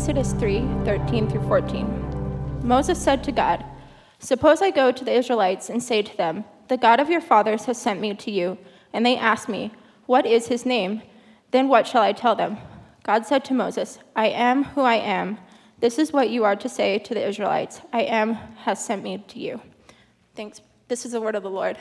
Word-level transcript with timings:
Exodus 0.00 0.32
3 0.32 0.60
13 0.86 1.28
through 1.28 1.42
14. 1.42 2.66
Moses 2.66 2.98
said 2.98 3.22
to 3.22 3.30
God, 3.30 3.62
Suppose 4.18 4.62
I 4.62 4.70
go 4.70 4.90
to 4.90 5.04
the 5.04 5.12
Israelites 5.12 5.68
and 5.68 5.82
say 5.82 6.00
to 6.00 6.16
them, 6.16 6.46
The 6.68 6.78
God 6.78 7.00
of 7.00 7.10
your 7.10 7.20
fathers 7.20 7.66
has 7.66 7.78
sent 7.78 8.00
me 8.00 8.14
to 8.14 8.30
you, 8.30 8.56
and 8.94 9.04
they 9.04 9.18
ask 9.18 9.46
me, 9.46 9.72
What 10.06 10.24
is 10.24 10.46
his 10.46 10.64
name? 10.64 11.02
Then 11.50 11.68
what 11.68 11.86
shall 11.86 12.00
I 12.00 12.14
tell 12.14 12.34
them? 12.34 12.56
God 13.02 13.26
said 13.26 13.44
to 13.44 13.54
Moses, 13.54 13.98
I 14.16 14.28
am 14.28 14.64
who 14.64 14.80
I 14.80 14.94
am. 14.94 15.36
This 15.80 15.98
is 15.98 16.14
what 16.14 16.30
you 16.30 16.44
are 16.44 16.56
to 16.56 16.68
say 16.70 16.98
to 17.00 17.12
the 17.12 17.28
Israelites 17.28 17.82
I 17.92 18.04
am 18.04 18.36
has 18.64 18.82
sent 18.82 19.02
me 19.02 19.22
to 19.28 19.38
you. 19.38 19.60
Thanks. 20.34 20.62
This 20.88 21.04
is 21.04 21.12
the 21.12 21.20
word 21.20 21.34
of 21.34 21.42
the 21.42 21.50
Lord. 21.50 21.76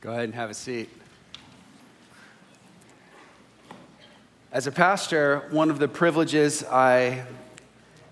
Go 0.00 0.10
ahead 0.10 0.24
and 0.24 0.34
have 0.34 0.50
a 0.50 0.54
seat. 0.54 0.88
As 4.52 4.66
a 4.66 4.72
pastor, 4.72 5.44
one 5.50 5.70
of 5.70 5.78
the 5.78 5.86
privileges 5.86 6.64
I 6.64 7.24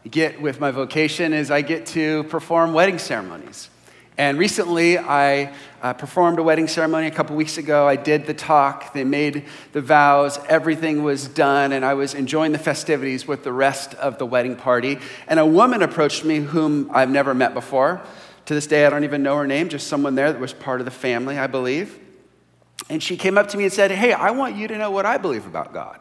get 0.08 0.40
with 0.40 0.60
my 0.60 0.70
vocation 0.70 1.32
is 1.32 1.50
I 1.50 1.62
get 1.62 1.86
to 1.86 2.22
perform 2.24 2.72
wedding 2.72 3.00
ceremonies. 3.00 3.70
And 4.16 4.38
recently, 4.38 4.98
I 4.98 5.52
uh, 5.82 5.94
performed 5.94 6.38
a 6.38 6.44
wedding 6.44 6.68
ceremony 6.68 7.08
a 7.08 7.10
couple 7.10 7.34
weeks 7.34 7.58
ago. 7.58 7.88
I 7.88 7.96
did 7.96 8.26
the 8.26 8.34
talk, 8.34 8.92
they 8.92 9.02
made 9.02 9.46
the 9.72 9.80
vows, 9.80 10.38
everything 10.48 11.02
was 11.02 11.26
done, 11.26 11.72
and 11.72 11.84
I 11.84 11.94
was 11.94 12.14
enjoying 12.14 12.52
the 12.52 12.58
festivities 12.58 13.26
with 13.26 13.42
the 13.42 13.52
rest 13.52 13.94
of 13.94 14.18
the 14.18 14.26
wedding 14.26 14.54
party. 14.54 15.00
And 15.26 15.40
a 15.40 15.46
woman 15.46 15.82
approached 15.82 16.24
me 16.24 16.36
whom 16.36 16.88
I've 16.94 17.10
never 17.10 17.34
met 17.34 17.52
before. 17.52 18.00
To 18.46 18.54
this 18.54 18.68
day, 18.68 18.86
I 18.86 18.90
don't 18.90 19.02
even 19.02 19.24
know 19.24 19.36
her 19.38 19.46
name, 19.48 19.70
just 19.70 19.88
someone 19.88 20.14
there 20.14 20.32
that 20.32 20.40
was 20.40 20.52
part 20.52 20.80
of 20.80 20.84
the 20.84 20.92
family, 20.92 21.36
I 21.36 21.48
believe. 21.48 21.98
And 22.88 23.02
she 23.02 23.16
came 23.16 23.36
up 23.36 23.48
to 23.48 23.56
me 23.56 23.64
and 23.64 23.72
said, 23.72 23.90
Hey, 23.90 24.12
I 24.12 24.30
want 24.30 24.54
you 24.54 24.68
to 24.68 24.78
know 24.78 24.92
what 24.92 25.04
I 25.04 25.18
believe 25.18 25.44
about 25.44 25.72
God. 25.74 25.98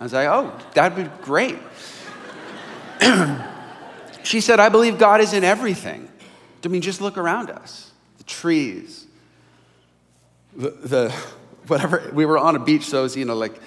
I 0.00 0.02
was 0.02 0.14
like, 0.14 0.28
oh, 0.28 0.58
that'd 0.72 0.96
be 0.96 1.10
great. 1.22 1.58
she 4.22 4.40
said, 4.40 4.58
I 4.58 4.70
believe 4.70 4.98
God 4.98 5.20
is 5.20 5.34
in 5.34 5.44
everything. 5.44 6.08
I 6.64 6.68
mean, 6.68 6.80
just 6.80 7.00
look 7.00 7.18
around 7.18 7.50
us 7.50 7.90
the 8.18 8.24
trees, 8.24 9.06
the, 10.56 10.70
the 10.70 11.10
whatever. 11.66 12.10
We 12.12 12.24
were 12.26 12.38
on 12.38 12.56
a 12.56 12.58
beach, 12.58 12.84
so 12.84 13.00
it 13.00 13.02
was, 13.02 13.16
you 13.16 13.24
know, 13.24 13.34
like 13.34 13.60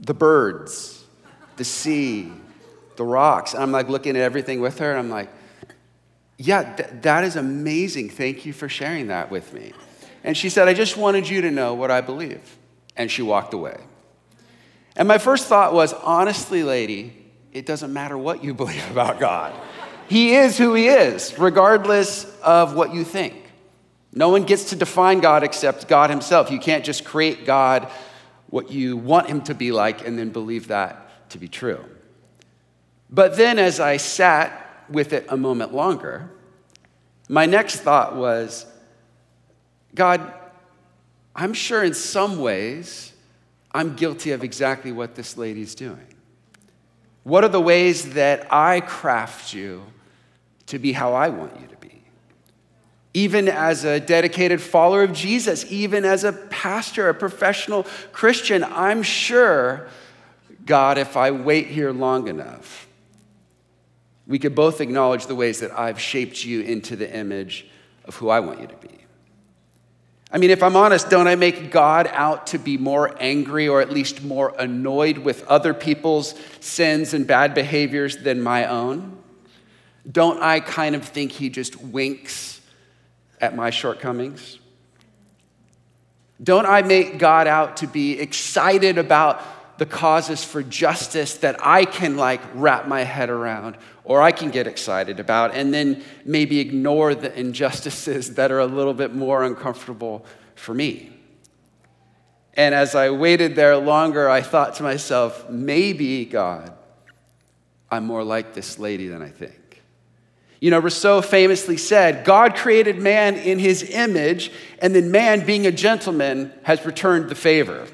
the 0.00 0.14
birds, 0.14 1.04
the 1.56 1.64
sea, 1.64 2.30
the 2.96 3.04
rocks. 3.04 3.54
And 3.54 3.62
I'm 3.62 3.72
like 3.72 3.88
looking 3.88 4.16
at 4.16 4.22
everything 4.22 4.60
with 4.60 4.78
her, 4.78 4.90
and 4.90 4.98
I'm 4.98 5.10
like, 5.10 5.30
yeah, 6.36 6.74
th- 6.74 7.02
that 7.02 7.24
is 7.24 7.36
amazing. 7.36 8.10
Thank 8.10 8.44
you 8.44 8.52
for 8.52 8.68
sharing 8.68 9.08
that 9.08 9.30
with 9.30 9.52
me. 9.52 9.72
And 10.24 10.36
she 10.36 10.48
said, 10.48 10.68
I 10.68 10.74
just 10.74 10.96
wanted 10.96 11.28
you 11.28 11.42
to 11.42 11.50
know 11.50 11.74
what 11.74 11.90
I 11.90 12.00
believe. 12.00 12.56
And 12.96 13.10
she 13.10 13.22
walked 13.22 13.54
away. 13.54 13.76
And 14.96 15.08
my 15.08 15.18
first 15.18 15.46
thought 15.46 15.74
was 15.74 15.92
honestly, 15.92 16.62
lady, 16.62 17.16
it 17.52 17.66
doesn't 17.66 17.92
matter 17.92 18.16
what 18.16 18.44
you 18.44 18.54
believe 18.54 18.84
about 18.90 19.18
God. 19.18 19.54
He 20.08 20.34
is 20.34 20.58
who 20.58 20.74
He 20.74 20.88
is, 20.88 21.38
regardless 21.38 22.24
of 22.40 22.74
what 22.74 22.94
you 22.94 23.04
think. 23.04 23.34
No 24.12 24.28
one 24.28 24.44
gets 24.44 24.70
to 24.70 24.76
define 24.76 25.20
God 25.20 25.42
except 25.42 25.88
God 25.88 26.10
Himself. 26.10 26.50
You 26.50 26.60
can't 26.60 26.84
just 26.84 27.04
create 27.04 27.44
God 27.44 27.88
what 28.48 28.70
you 28.70 28.96
want 28.96 29.28
Him 29.28 29.42
to 29.42 29.54
be 29.54 29.72
like 29.72 30.06
and 30.06 30.18
then 30.18 30.30
believe 30.30 30.68
that 30.68 31.30
to 31.30 31.38
be 31.38 31.48
true. 31.48 31.84
But 33.10 33.36
then, 33.36 33.58
as 33.58 33.80
I 33.80 33.96
sat 33.96 34.84
with 34.88 35.12
it 35.12 35.26
a 35.28 35.36
moment 35.36 35.74
longer, 35.74 36.30
my 37.28 37.46
next 37.46 37.80
thought 37.80 38.14
was 38.14 38.66
God, 39.94 40.32
I'm 41.34 41.54
sure 41.54 41.82
in 41.82 41.94
some 41.94 42.38
ways 42.38 43.13
I'm 43.74 43.96
guilty 43.96 44.30
of 44.30 44.44
exactly 44.44 44.92
what 44.92 45.16
this 45.16 45.36
lady's 45.36 45.74
doing. 45.74 46.06
What 47.24 47.42
are 47.42 47.48
the 47.48 47.60
ways 47.60 48.14
that 48.14 48.46
I 48.52 48.80
craft 48.80 49.52
you 49.52 49.82
to 50.66 50.78
be 50.78 50.92
how 50.92 51.14
I 51.14 51.28
want 51.28 51.60
you 51.60 51.66
to 51.66 51.76
be? 51.76 52.04
Even 53.14 53.48
as 53.48 53.84
a 53.84 53.98
dedicated 53.98 54.62
follower 54.62 55.02
of 55.02 55.12
Jesus, 55.12 55.70
even 55.70 56.04
as 56.04 56.22
a 56.22 56.32
pastor, 56.32 57.08
a 57.08 57.14
professional 57.14 57.84
Christian, 58.12 58.62
I'm 58.62 59.02
sure, 59.02 59.88
God, 60.64 60.96
if 60.98 61.16
I 61.16 61.32
wait 61.32 61.66
here 61.66 61.92
long 61.92 62.28
enough, 62.28 62.86
we 64.26 64.38
could 64.38 64.54
both 64.54 64.80
acknowledge 64.80 65.26
the 65.26 65.34
ways 65.34 65.60
that 65.60 65.76
I've 65.76 66.00
shaped 66.00 66.44
you 66.44 66.60
into 66.60 66.96
the 66.96 67.14
image 67.14 67.68
of 68.04 68.16
who 68.16 68.28
I 68.28 68.40
want 68.40 68.60
you 68.60 68.66
to 68.66 68.76
be. 68.76 69.03
I 70.34 70.38
mean, 70.38 70.50
if 70.50 70.64
I'm 70.64 70.74
honest, 70.74 71.10
don't 71.10 71.28
I 71.28 71.36
make 71.36 71.70
God 71.70 72.08
out 72.08 72.48
to 72.48 72.58
be 72.58 72.76
more 72.76 73.14
angry 73.20 73.68
or 73.68 73.80
at 73.80 73.90
least 73.90 74.24
more 74.24 74.52
annoyed 74.58 75.18
with 75.18 75.46
other 75.46 75.72
people's 75.72 76.34
sins 76.58 77.14
and 77.14 77.24
bad 77.24 77.54
behaviors 77.54 78.16
than 78.16 78.42
my 78.42 78.66
own? 78.66 79.16
Don't 80.10 80.42
I 80.42 80.58
kind 80.58 80.96
of 80.96 81.04
think 81.04 81.30
he 81.30 81.50
just 81.50 81.80
winks 81.80 82.60
at 83.40 83.54
my 83.54 83.70
shortcomings? 83.70 84.58
Don't 86.42 86.66
I 86.66 86.82
make 86.82 87.18
God 87.18 87.46
out 87.46 87.76
to 87.76 87.86
be 87.86 88.18
excited 88.18 88.98
about 88.98 89.40
the 89.78 89.86
causes 89.86 90.44
for 90.44 90.62
justice 90.62 91.34
that 91.38 91.56
I 91.64 91.84
can 91.84 92.16
like 92.16 92.40
wrap 92.54 92.86
my 92.86 93.02
head 93.02 93.30
around 93.30 93.76
or 94.04 94.22
I 94.22 94.32
can 94.32 94.50
get 94.50 94.66
excited 94.66 95.18
about, 95.18 95.54
and 95.54 95.72
then 95.72 96.04
maybe 96.24 96.60
ignore 96.60 97.14
the 97.14 97.36
injustices 97.38 98.34
that 98.34 98.52
are 98.52 98.60
a 98.60 98.66
little 98.66 98.92
bit 98.92 99.14
more 99.14 99.42
uncomfortable 99.42 100.26
for 100.54 100.74
me. 100.74 101.10
And 102.52 102.74
as 102.74 102.94
I 102.94 103.10
waited 103.10 103.56
there 103.56 103.76
longer, 103.76 104.28
I 104.28 104.42
thought 104.42 104.74
to 104.76 104.82
myself, 104.82 105.48
maybe, 105.48 106.24
God, 106.24 106.72
I'm 107.90 108.04
more 108.04 108.22
like 108.22 108.54
this 108.54 108.78
lady 108.78 109.08
than 109.08 109.22
I 109.22 109.30
think. 109.30 109.82
You 110.60 110.70
know, 110.70 110.78
Rousseau 110.78 111.20
famously 111.20 111.76
said, 111.76 112.24
God 112.24 112.56
created 112.56 112.98
man 112.98 113.36
in 113.36 113.58
his 113.58 113.82
image, 113.90 114.52
and 114.78 114.94
then 114.94 115.10
man, 115.10 115.44
being 115.44 115.66
a 115.66 115.72
gentleman, 115.72 116.52
has 116.62 116.86
returned 116.86 117.28
the 117.28 117.34
favor. 117.34 117.86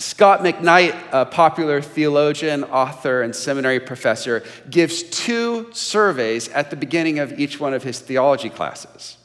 Scot 0.00 0.40
McKnight, 0.40 0.98
a 1.12 1.26
popular 1.26 1.82
theologian, 1.82 2.64
author, 2.64 3.20
and 3.20 3.36
seminary 3.36 3.78
professor, 3.78 4.42
gives 4.70 5.02
two 5.02 5.70
surveys 5.74 6.48
at 6.48 6.70
the 6.70 6.76
beginning 6.76 7.18
of 7.18 7.38
each 7.38 7.60
one 7.60 7.74
of 7.74 7.82
his 7.82 7.98
theology 7.98 8.48
classes. 8.48 9.18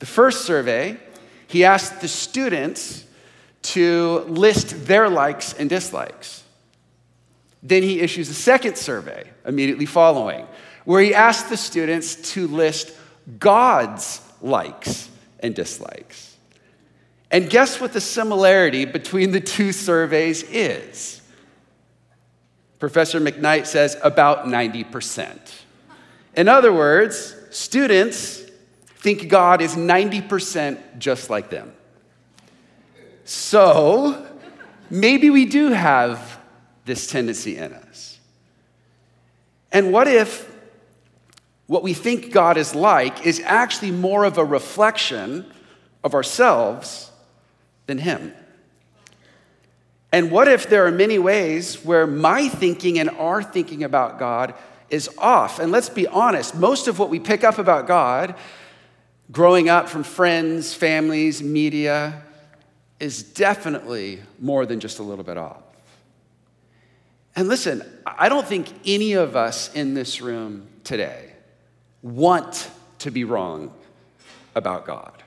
The 0.00 0.06
first 0.06 0.44
survey, 0.44 0.98
he 1.46 1.64
asked 1.64 2.02
the 2.02 2.08
students 2.08 3.06
to 3.62 4.18
list 4.28 4.86
their 4.86 5.08
likes 5.08 5.54
and 5.54 5.70
dislikes. 5.70 6.44
Then 7.62 7.82
he 7.82 8.00
issues 8.00 8.28
a 8.28 8.34
second 8.34 8.76
survey 8.76 9.30
immediately 9.46 9.86
following, 9.86 10.46
where 10.84 11.00
he 11.00 11.14
asks 11.14 11.48
the 11.48 11.56
students 11.56 12.16
to 12.32 12.48
list 12.48 12.92
God's 13.38 14.20
likes 14.42 15.08
and 15.40 15.54
dislikes. 15.54 16.31
And 17.32 17.48
guess 17.48 17.80
what 17.80 17.94
the 17.94 18.00
similarity 18.00 18.84
between 18.84 19.30
the 19.32 19.40
two 19.40 19.72
surveys 19.72 20.42
is? 20.42 21.22
Professor 22.78 23.20
McKnight 23.20 23.66
says 23.66 23.96
about 24.02 24.44
90%. 24.44 25.38
In 26.36 26.46
other 26.48 26.72
words, 26.74 27.34
students 27.50 28.42
think 28.96 29.28
God 29.28 29.62
is 29.62 29.76
90% 29.76 30.98
just 30.98 31.30
like 31.30 31.48
them. 31.48 31.72
So, 33.24 34.26
maybe 34.90 35.30
we 35.30 35.46
do 35.46 35.70
have 35.70 36.38
this 36.84 37.06
tendency 37.06 37.56
in 37.56 37.72
us. 37.72 38.18
And 39.70 39.90
what 39.90 40.06
if 40.06 40.50
what 41.66 41.82
we 41.82 41.94
think 41.94 42.30
God 42.30 42.58
is 42.58 42.74
like 42.74 43.24
is 43.24 43.40
actually 43.40 43.92
more 43.92 44.24
of 44.24 44.36
a 44.36 44.44
reflection 44.44 45.50
of 46.04 46.12
ourselves 46.14 47.11
than 47.86 47.98
Him? 47.98 48.32
And 50.12 50.30
what 50.30 50.46
if 50.46 50.68
there 50.68 50.86
are 50.86 50.90
many 50.90 51.18
ways 51.18 51.82
where 51.84 52.06
my 52.06 52.48
thinking 52.48 52.98
and 52.98 53.08
our 53.10 53.42
thinking 53.42 53.82
about 53.82 54.18
God 54.18 54.54
is 54.90 55.08
off? 55.16 55.58
And 55.58 55.72
let's 55.72 55.88
be 55.88 56.06
honest, 56.06 56.54
most 56.54 56.86
of 56.86 56.98
what 56.98 57.08
we 57.08 57.18
pick 57.18 57.44
up 57.44 57.58
about 57.58 57.86
God 57.86 58.34
growing 59.30 59.70
up 59.70 59.88
from 59.88 60.02
friends, 60.02 60.74
families, 60.74 61.42
media 61.42 62.22
is 63.00 63.22
definitely 63.22 64.20
more 64.38 64.66
than 64.66 64.78
just 64.78 64.98
a 64.98 65.02
little 65.02 65.24
bit 65.24 65.38
off. 65.38 65.62
And 67.34 67.48
listen, 67.48 67.82
I 68.06 68.28
don't 68.28 68.46
think 68.46 68.68
any 68.84 69.14
of 69.14 69.34
us 69.34 69.72
in 69.74 69.94
this 69.94 70.20
room 70.20 70.68
today 70.84 71.32
want 72.02 72.70
to 72.98 73.10
be 73.10 73.24
wrong 73.24 73.72
about 74.54 74.84
God. 74.84 75.22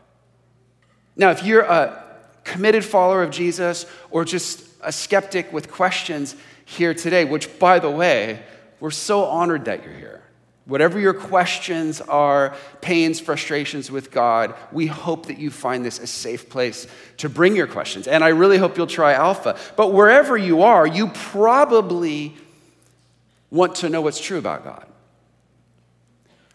Now, 1.16 1.32
if 1.32 1.44
you're 1.44 1.62
a 1.62 2.05
committed 2.46 2.86
follower 2.86 3.22
of 3.22 3.32
Jesus 3.32 3.86
or 4.10 4.24
just 4.24 4.66
a 4.82 4.92
skeptic 4.92 5.52
with 5.52 5.70
questions 5.70 6.36
here 6.64 6.94
today, 6.94 7.26
which, 7.26 7.60
by 7.60 7.80
the 7.80 7.90
way, 7.90 8.42
we're 8.80 8.92
so 8.92 9.26
honored 9.26 9.66
that 9.66 9.84
you're 9.84 9.94
here. 9.94 10.22
Whatever 10.66 11.00
your 11.00 11.14
questions 11.14 12.02
are, 12.02 12.56
pains, 12.82 13.20
frustrations 13.20 13.92
with 13.92 14.10
God, 14.10 14.56
we 14.72 14.88
hope 14.88 15.28
that 15.28 15.38
you 15.38 15.52
find 15.52 15.86
this 15.86 16.00
a 16.00 16.08
safe 16.08 16.50
place 16.50 16.88
to 17.18 17.30
bring 17.30 17.56
your 17.56 17.68
questions. 17.68 18.08
And 18.08 18.24
I 18.24 18.30
really 18.30 18.58
hope 18.58 18.76
you'll 18.76 18.88
try 18.88 19.14
Alpha. 19.14 19.60
But 19.76 19.94
wherever 19.94 20.36
you 20.36 20.64
are, 20.64 20.88
you 20.88 21.10
probably 21.10 22.36
want 23.52 23.76
to 23.76 23.90
know 23.90 24.02
what's 24.02 24.20
true 24.20 24.40
about 24.40 24.64
God. 24.64 24.88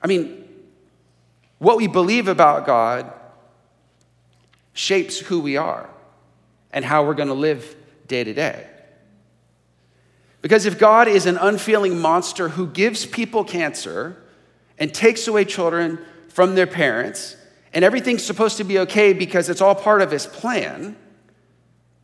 I 0.03 0.09
mean, 0.09 0.45
what 1.59 1.77
we 1.77 1.87
believe 1.87 2.27
about 2.27 2.67
God 2.67 3.13
shapes 4.81 5.19
who 5.19 5.41
we 5.41 5.59
are 5.59 5.91
and 6.73 6.87
how 6.87 7.05
we're 7.05 7.15
going 7.15 7.29
to 7.29 7.35
live 7.35 7.77
day 8.09 8.25
to 8.25 8.33
day. 8.33 8.67
Because 10.41 10.65
if 10.65 10.79
God 10.79 11.07
is 11.07 11.27
an 11.27 11.37
unfeeling 11.37 11.99
monster 12.01 12.49
who 12.49 12.67
gives 12.67 13.05
people 13.05 13.45
cancer 13.45 14.17
and 14.79 14.93
takes 14.93 15.29
away 15.29 15.45
children 15.45 15.99
from 16.29 16.55
their 16.55 16.67
parents, 16.67 17.37
and 17.75 17.85
everything's 17.85 18.25
supposed 18.25 18.57
to 18.57 18.65
be 18.65 18.79
okay 18.79 19.13
because 19.13 19.51
it's 19.51 19.61
all 19.61 19.75
part 19.75 20.01
of 20.01 20.11
his 20.11 20.27
plan, 20.27 20.97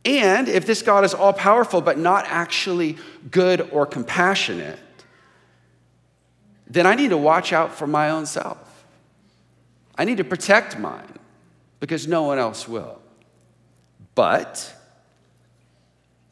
and 0.05 0.47
if 0.47 0.67
this 0.67 0.83
God 0.83 1.03
is 1.03 1.15
all 1.15 1.33
powerful 1.33 1.81
but 1.81 1.97
not 1.97 2.25
actually 2.27 2.97
good 3.31 3.61
or 3.71 3.87
compassionate, 3.87 4.77
then 6.67 6.85
I 6.85 6.93
need 6.93 7.09
to 7.09 7.17
watch 7.17 7.51
out 7.51 7.73
for 7.73 7.87
my 7.87 8.11
own 8.11 8.27
self. 8.27 8.85
I 9.97 10.05
need 10.05 10.17
to 10.17 10.23
protect 10.23 10.77
mine 10.77 11.17
because 11.79 12.07
no 12.07 12.23
one 12.23 12.39
else 12.39 12.67
will. 12.67 12.99
But 14.15 14.73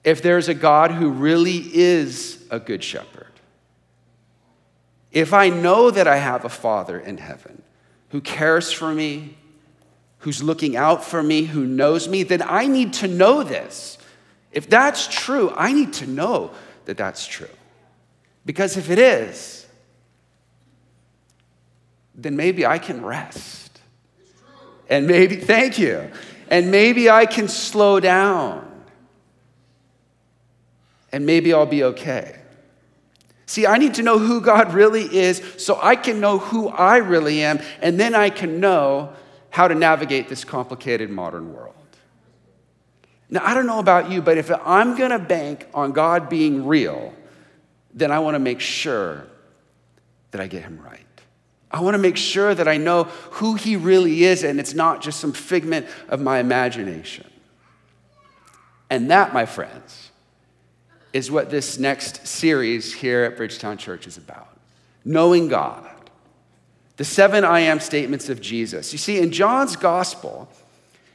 if 0.03 0.21
there's 0.21 0.49
a 0.49 0.53
God 0.53 0.91
who 0.91 1.09
really 1.09 1.57
is 1.73 2.45
a 2.49 2.59
good 2.59 2.83
shepherd, 2.83 3.31
if 5.11 5.33
I 5.33 5.49
know 5.49 5.91
that 5.91 6.07
I 6.07 6.17
have 6.17 6.45
a 6.45 6.49
Father 6.49 6.99
in 6.99 7.17
heaven 7.17 7.61
who 8.09 8.21
cares 8.21 8.71
for 8.71 8.93
me, 8.93 9.37
who's 10.19 10.41
looking 10.41 10.75
out 10.75 11.03
for 11.03 11.21
me, 11.21 11.43
who 11.43 11.65
knows 11.65 12.07
me, 12.07 12.23
then 12.23 12.41
I 12.41 12.67
need 12.67 12.93
to 12.93 13.07
know 13.07 13.43
this. 13.43 13.97
If 14.51 14.69
that's 14.69 15.07
true, 15.07 15.53
I 15.55 15.71
need 15.71 15.93
to 15.93 16.07
know 16.07 16.51
that 16.85 16.97
that's 16.97 17.27
true. 17.27 17.49
Because 18.45 18.77
if 18.77 18.89
it 18.89 18.99
is, 18.99 19.65
then 22.13 22.35
maybe 22.35 22.65
I 22.65 22.79
can 22.79 23.03
rest. 23.03 23.64
And 24.89 25.07
maybe, 25.07 25.35
thank 25.35 25.77
you. 25.77 26.11
And 26.49 26.71
maybe 26.71 27.09
I 27.09 27.25
can 27.25 27.47
slow 27.47 27.99
down 27.99 28.65
and 31.11 31.25
maybe 31.25 31.53
I'll 31.53 31.65
be 31.65 31.83
okay. 31.83 32.35
See, 33.45 33.65
I 33.65 33.77
need 33.77 33.93
to 33.93 34.03
know 34.03 34.19
who 34.19 34.41
God 34.41 34.73
really 34.73 35.03
is 35.03 35.41
so 35.57 35.79
I 35.81 35.95
can 35.95 36.19
know 36.19 36.39
who 36.39 36.67
I 36.67 36.97
really 36.97 37.41
am, 37.41 37.61
and 37.81 37.97
then 37.99 38.13
I 38.15 38.29
can 38.29 38.59
know 38.59 39.13
how 39.49 39.69
to 39.69 39.75
navigate 39.75 40.27
this 40.27 40.43
complicated 40.43 41.09
modern 41.09 41.53
world. 41.53 41.73
Now, 43.29 43.45
I 43.45 43.53
don't 43.53 43.65
know 43.65 43.79
about 43.79 44.11
you, 44.11 44.21
but 44.21 44.37
if 44.37 44.51
I'm 44.65 44.97
gonna 44.97 45.19
bank 45.19 45.67
on 45.73 45.93
God 45.93 46.27
being 46.27 46.65
real, 46.65 47.13
then 47.93 48.11
I 48.11 48.19
wanna 48.19 48.39
make 48.39 48.59
sure 48.59 49.25
that 50.31 50.41
I 50.41 50.47
get 50.47 50.63
him 50.63 50.81
right. 50.83 51.14
I 51.75 51.81
wanna 51.81 51.97
make 51.97 52.15
sure 52.15 52.55
that 52.55 52.69
I 52.69 52.77
know 52.77 53.03
who 53.31 53.55
he 53.55 53.75
really 53.75 54.23
is 54.23 54.45
and 54.45 54.61
it's 54.61 54.73
not 54.73 55.01
just 55.01 55.19
some 55.19 55.33
figment 55.33 55.87
of 56.07 56.21
my 56.21 56.39
imagination. 56.39 57.29
And 58.89 59.11
that, 59.11 59.33
my 59.33 59.45
friends, 59.45 60.11
is 61.11 61.29
what 61.29 61.49
this 61.49 61.77
next 61.77 62.25
series 62.25 62.93
here 62.93 63.25
at 63.25 63.35
Bridgetown 63.35 63.75
Church 63.77 64.07
is 64.07 64.15
about 64.15 64.57
knowing 65.03 65.49
God. 65.49 65.89
The 66.95 67.03
seven 67.03 67.43
I 67.43 67.59
am 67.59 67.81
statements 67.81 68.29
of 68.29 68.39
Jesus. 68.39 68.93
You 68.93 68.97
see, 68.97 69.19
in 69.19 69.33
John's 69.33 69.75
gospel, 69.75 70.47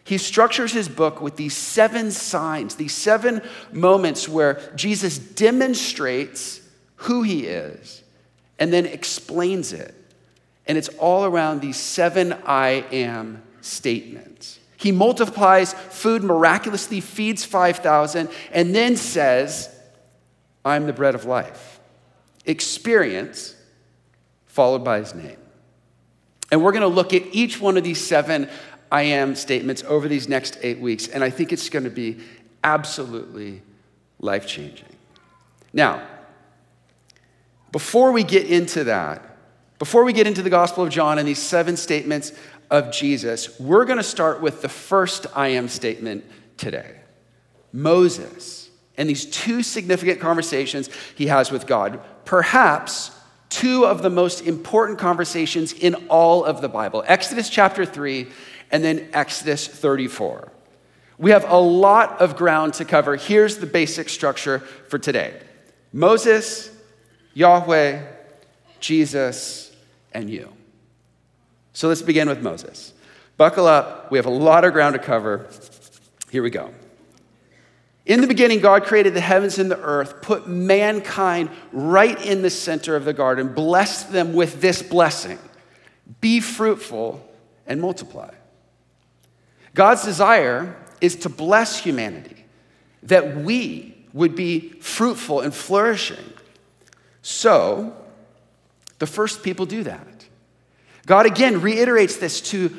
he 0.05 0.19
structures 0.19 0.73
his 0.73 0.91
book 0.91 1.23
with 1.23 1.37
these 1.37 1.57
seven 1.57 2.11
signs, 2.11 2.75
these 2.75 2.95
seven 2.95 3.41
moments 3.73 4.29
where 4.29 4.61
Jesus 4.77 5.19
demonstrates 5.19 6.61
who 6.97 7.23
he 7.23 7.47
is 7.47 8.03
and 8.59 8.71
then 8.71 8.85
explains 8.85 9.73
it. 9.73 9.95
And 10.67 10.79
it's 10.79 10.89
all 10.89 11.25
around 11.25 11.61
these 11.61 11.77
seven 11.77 12.35
I 12.45 12.85
am 12.93 13.43
statements. 13.61 14.59
He 14.77 14.93
multiplies 14.93 15.75
food 15.75 16.23
miraculously, 16.23 17.01
feeds 17.01 17.45
5,000, 17.45 18.31
and 18.53 18.75
then 18.75 18.97
says, 18.97 19.69
I'm 20.65 20.87
the 20.87 20.93
bread 20.93 21.15
of 21.15 21.27
life. 21.27 21.81
Experience 22.47 23.55
followed 24.47 24.85
by 24.85 24.99
his 24.99 25.15
name. 25.15 25.37
And 26.51 26.63
we're 26.63 26.73
going 26.73 26.83
to 26.83 26.89
look 26.89 27.13
at 27.13 27.23
each 27.33 27.61
one 27.61 27.77
of 27.77 27.85
these 27.85 28.05
seven 28.05 28.49
I 28.91 29.03
am 29.03 29.37
statements 29.37 29.85
over 29.85 30.09
these 30.09 30.29
next 30.29 30.59
eight 30.63 30.81
weeks, 30.81 31.07
and 31.09 31.23
I 31.23 31.31
think 31.31 31.53
it's 31.53 31.69
going 31.69 31.85
to 31.85 31.91
be 31.91 32.19
absolutely 32.65 33.63
life 34.19 34.47
changing. 34.47 34.89
Now, 35.73 36.07
before 37.71 38.11
we 38.11 38.25
get 38.25 38.47
into 38.47 38.85
that, 38.85 39.30
before 39.81 40.05
we 40.05 40.13
get 40.13 40.27
into 40.27 40.43
the 40.43 40.51
Gospel 40.51 40.85
of 40.85 40.91
John 40.91 41.19
and 41.19 41.27
these 41.27 41.39
seven 41.39 41.75
statements 41.75 42.33
of 42.71 42.93
Jesus, 42.93 43.59
we're 43.59 43.87
going 43.87 43.97
to 43.97 44.05
start 44.05 44.43
with 44.43 44.61
the 44.61 44.69
first 44.69 45.27
I 45.35 45.49
am 45.49 45.69
statement 45.69 46.23
today 46.59 47.01
Moses 47.73 48.69
and 48.99 49.09
these 49.09 49.25
two 49.25 49.63
significant 49.63 50.21
conversations 50.21 50.91
he 51.15 51.29
has 51.29 51.51
with 51.51 51.67
God. 51.67 51.99
Perhaps 52.27 53.11
two 53.49 53.87
of 53.87 54.03
the 54.03 54.11
most 54.11 54.43
important 54.43 54.99
conversations 54.99 55.73
in 55.73 55.95
all 56.09 56.45
of 56.45 56.61
the 56.61 56.69
Bible 56.69 57.03
Exodus 57.07 57.49
chapter 57.49 57.87
3 57.87 58.29
and 58.71 58.85
then 58.85 59.09
Exodus 59.15 59.67
34. 59.67 60.53
We 61.17 61.31
have 61.31 61.51
a 61.51 61.59
lot 61.59 62.21
of 62.21 62.37
ground 62.37 62.75
to 62.75 62.85
cover. 62.85 63.17
Here's 63.17 63.57
the 63.57 63.67
basic 63.67 64.11
structure 64.11 64.59
for 64.59 64.99
today 64.99 65.41
Moses, 65.91 66.71
Yahweh, 67.33 68.03
Jesus, 68.79 69.70
and 70.13 70.29
you. 70.29 70.53
So 71.73 71.89
let's 71.89 72.03
begin 72.03 72.29
with 72.29 72.43
Moses. 72.43 72.93
Buckle 73.37 73.67
up. 73.67 74.11
We 74.11 74.19
have 74.19 74.27
a 74.27 74.31
lot 74.31 74.65
of 74.65 74.73
ground 74.73 74.95
to 74.95 74.99
cover. 74.99 75.49
Here 76.31 76.43
we 76.43 76.51
go. 76.51 76.75
In 78.07 78.21
the 78.21 78.27
beginning, 78.27 78.61
God 78.61 78.85
created 78.85 79.15
the 79.15 79.21
heavens 79.21 79.59
and 79.59 79.71
the 79.71 79.81
earth, 79.81 80.21
put 80.21 80.49
mankind 80.49 81.51
right 81.73 82.21
in 82.25 82.43
the 82.43 82.51
center 82.51 82.97
of 82.97 83.05
the 83.05 83.13
garden, 83.13 83.55
blessed 83.55 84.13
them 84.13 84.33
with 84.33 84.61
this 84.61 84.83
blessing 84.83 85.39
be 86.21 86.41
fruitful 86.41 87.27
and 87.67 87.81
multiply. 87.81 88.33
God's 89.75 90.05
desire 90.05 90.77
is 91.01 91.17
to 91.17 91.29
bless 91.29 91.79
humanity, 91.79 92.45
that 93.05 93.37
we 93.37 93.97
would 94.13 94.35
be 94.35 94.71
fruitful 94.81 95.41
and 95.41 95.55
flourishing. 95.55 96.33
So, 97.23 97.97
the 99.01 99.07
first 99.07 99.43
people 99.43 99.67
do 99.67 99.83
that. 99.83 100.07
God 101.07 101.27
again 101.27 101.61
reiterates 101.61 102.19
this 102.19 102.41
to 102.43 102.71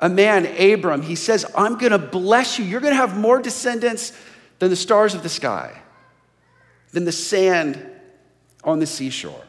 a 0.00 0.08
man, 0.08 0.46
Abram. 0.46 1.02
He 1.02 1.16
says, 1.16 1.44
I'm 1.56 1.76
going 1.76 1.92
to 1.92 1.98
bless 1.98 2.58
you. 2.58 2.64
You're 2.64 2.80
going 2.80 2.92
to 2.92 2.96
have 2.96 3.18
more 3.18 3.40
descendants 3.40 4.12
than 4.60 4.70
the 4.70 4.76
stars 4.76 5.14
of 5.14 5.22
the 5.22 5.28
sky, 5.28 5.78
than 6.92 7.04
the 7.04 7.12
sand 7.12 7.84
on 8.62 8.78
the 8.78 8.86
seashore. 8.86 9.44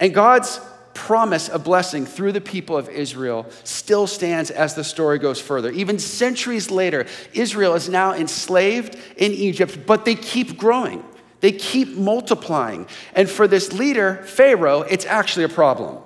And 0.00 0.12
God's 0.12 0.60
promise 0.94 1.50
of 1.50 1.62
blessing 1.62 2.06
through 2.06 2.32
the 2.32 2.40
people 2.40 2.76
of 2.76 2.88
Israel 2.88 3.46
still 3.64 4.06
stands 4.06 4.50
as 4.50 4.74
the 4.74 4.82
story 4.82 5.18
goes 5.18 5.40
further. 5.40 5.70
Even 5.70 5.98
centuries 5.98 6.70
later, 6.70 7.06
Israel 7.34 7.74
is 7.74 7.88
now 7.88 8.14
enslaved 8.14 8.96
in 9.18 9.32
Egypt, 9.32 9.80
but 9.86 10.06
they 10.06 10.14
keep 10.14 10.56
growing. 10.56 11.04
They 11.40 11.52
keep 11.52 11.96
multiplying. 11.96 12.86
And 13.14 13.28
for 13.28 13.46
this 13.46 13.72
leader, 13.72 14.16
Pharaoh, 14.24 14.82
it's 14.82 15.04
actually 15.04 15.44
a 15.44 15.50
problem. 15.50 15.98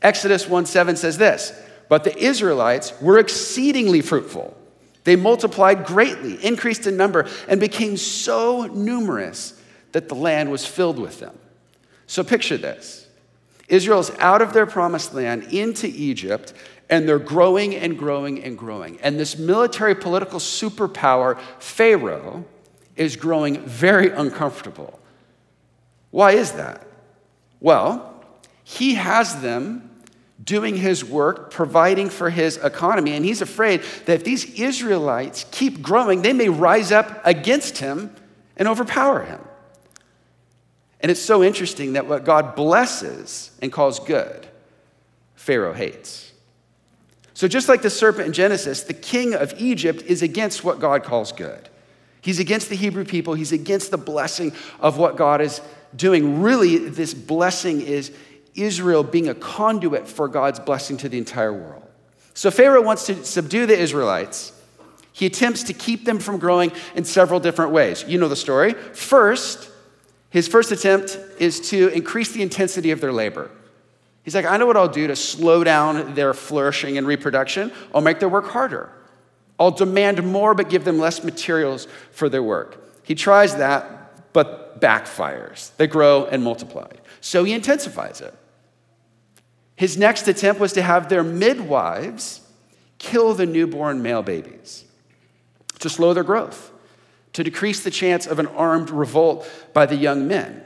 Exodus 0.00 0.48
1 0.48 0.66
7 0.66 0.96
says 0.96 1.18
this 1.18 1.52
But 1.88 2.04
the 2.04 2.16
Israelites 2.16 2.92
were 3.00 3.18
exceedingly 3.18 4.00
fruitful 4.00 4.56
they 5.04 5.16
multiplied 5.16 5.84
greatly, 5.84 6.42
increased 6.44 6.86
in 6.86 6.96
number, 6.96 7.28
and 7.48 7.58
became 7.58 7.96
so 7.96 8.66
numerous 8.66 9.60
that 9.92 10.08
the 10.08 10.14
land 10.14 10.50
was 10.50 10.64
filled 10.64 10.98
with 10.98 11.20
them. 11.20 11.36
So 12.06 12.22
picture 12.22 12.56
this 12.56 13.08
Israel's 13.68 14.10
out 14.18 14.42
of 14.42 14.52
their 14.52 14.66
promised 14.66 15.14
land 15.14 15.44
into 15.52 15.86
Egypt, 15.88 16.52
and 16.88 17.08
they're 17.08 17.18
growing 17.18 17.74
and 17.74 17.98
growing 17.98 18.42
and 18.42 18.56
growing. 18.56 19.00
And 19.00 19.18
this 19.18 19.38
military 19.38 19.94
political 19.94 20.38
superpower, 20.38 21.38
Pharaoh, 21.58 22.44
is 22.96 23.16
growing 23.16 23.60
very 23.60 24.10
uncomfortable. 24.10 24.98
Why 26.10 26.32
is 26.32 26.52
that? 26.52 26.86
Well, 27.60 28.24
he 28.64 28.94
has 28.94 29.40
them 29.40 29.90
doing 30.42 30.76
his 30.76 31.04
work, 31.04 31.50
providing 31.50 32.10
for 32.10 32.30
his 32.30 32.56
economy. 32.56 33.12
And 33.12 33.24
he's 33.24 33.42
afraid 33.42 33.82
that 34.06 34.14
if 34.14 34.24
these 34.24 34.58
Israelites 34.58 35.46
keep 35.50 35.82
growing, 35.82 36.22
they 36.22 36.32
may 36.32 36.48
rise 36.48 36.90
up 36.90 37.20
against 37.24 37.78
him 37.78 38.14
and 38.56 38.66
overpower 38.66 39.22
him. 39.22 39.40
And 41.00 41.10
it's 41.10 41.20
so 41.20 41.42
interesting 41.42 41.94
that 41.94 42.06
what 42.06 42.24
God 42.24 42.54
blesses 42.54 43.50
and 43.60 43.72
calls 43.72 43.98
good, 44.00 44.46
Pharaoh 45.34 45.72
hates. 45.72 46.32
So, 47.34 47.48
just 47.48 47.68
like 47.68 47.82
the 47.82 47.90
serpent 47.90 48.28
in 48.28 48.32
Genesis, 48.32 48.82
the 48.82 48.94
king 48.94 49.34
of 49.34 49.54
Egypt 49.58 50.02
is 50.02 50.22
against 50.22 50.62
what 50.62 50.78
God 50.78 51.02
calls 51.02 51.32
good. 51.32 51.68
He's 52.22 52.38
against 52.38 52.70
the 52.70 52.76
Hebrew 52.76 53.04
people, 53.04 53.34
he's 53.34 53.52
against 53.52 53.90
the 53.90 53.98
blessing 53.98 54.52
of 54.80 54.96
what 54.96 55.16
God 55.16 55.40
is 55.40 55.60
doing. 55.94 56.40
Really, 56.40 56.78
this 56.78 57.12
blessing 57.12 57.82
is 57.82 58.12
Israel 58.54 59.02
being 59.02 59.28
a 59.28 59.34
conduit 59.34 60.08
for 60.08 60.28
God's 60.28 60.60
blessing 60.60 60.96
to 60.98 61.08
the 61.08 61.18
entire 61.18 61.52
world. 61.52 61.82
So, 62.32 62.50
Pharaoh 62.50 62.80
wants 62.80 63.06
to 63.06 63.24
subdue 63.24 63.66
the 63.66 63.78
Israelites. 63.78 64.52
He 65.12 65.26
attempts 65.26 65.64
to 65.64 65.74
keep 65.74 66.04
them 66.04 66.18
from 66.18 66.38
growing 66.38 66.72
in 66.94 67.04
several 67.04 67.40
different 67.40 67.72
ways. 67.72 68.04
You 68.06 68.18
know 68.18 68.28
the 68.28 68.36
story. 68.36 68.72
First, 68.72 69.68
his 70.30 70.48
first 70.48 70.72
attempt 70.72 71.18
is 71.38 71.60
to 71.70 71.88
increase 71.88 72.32
the 72.32 72.40
intensity 72.40 72.92
of 72.92 73.00
their 73.00 73.12
labor. 73.12 73.50
He's 74.22 74.34
like, 74.34 74.46
I 74.46 74.56
know 74.56 74.66
what 74.66 74.76
I'll 74.76 74.88
do 74.88 75.08
to 75.08 75.16
slow 75.16 75.64
down 75.64 76.14
their 76.14 76.32
flourishing 76.32 76.96
and 76.96 77.06
reproduction. 77.06 77.72
I'll 77.92 78.00
make 78.00 78.20
their 78.20 78.28
work 78.28 78.46
harder. 78.46 78.88
I'll 79.62 79.70
demand 79.70 80.24
more, 80.24 80.54
but 80.54 80.68
give 80.68 80.84
them 80.84 80.98
less 80.98 81.22
materials 81.22 81.86
for 82.10 82.28
their 82.28 82.42
work. 82.42 82.82
He 83.04 83.14
tries 83.14 83.56
that, 83.58 84.32
but 84.32 84.80
backfires. 84.80 85.70
They 85.76 85.86
grow 85.86 86.24
and 86.24 86.42
multiply. 86.42 86.88
So 87.20 87.44
he 87.44 87.52
intensifies 87.52 88.20
it. 88.20 88.34
His 89.76 89.96
next 89.96 90.26
attempt 90.26 90.60
was 90.60 90.72
to 90.72 90.82
have 90.82 91.08
their 91.08 91.22
midwives 91.22 92.40
kill 92.98 93.34
the 93.34 93.46
newborn 93.46 94.02
male 94.02 94.22
babies 94.22 94.84
to 95.78 95.88
slow 95.88 96.12
their 96.12 96.24
growth 96.24 96.72
to 97.32 97.44
decrease 97.44 97.84
the 97.84 97.90
chance 97.90 98.26
of 98.26 98.40
an 98.40 98.48
armed 98.48 98.90
revolt 98.90 99.48
by 99.72 99.86
the 99.86 99.96
young 99.96 100.26
men. 100.26 100.64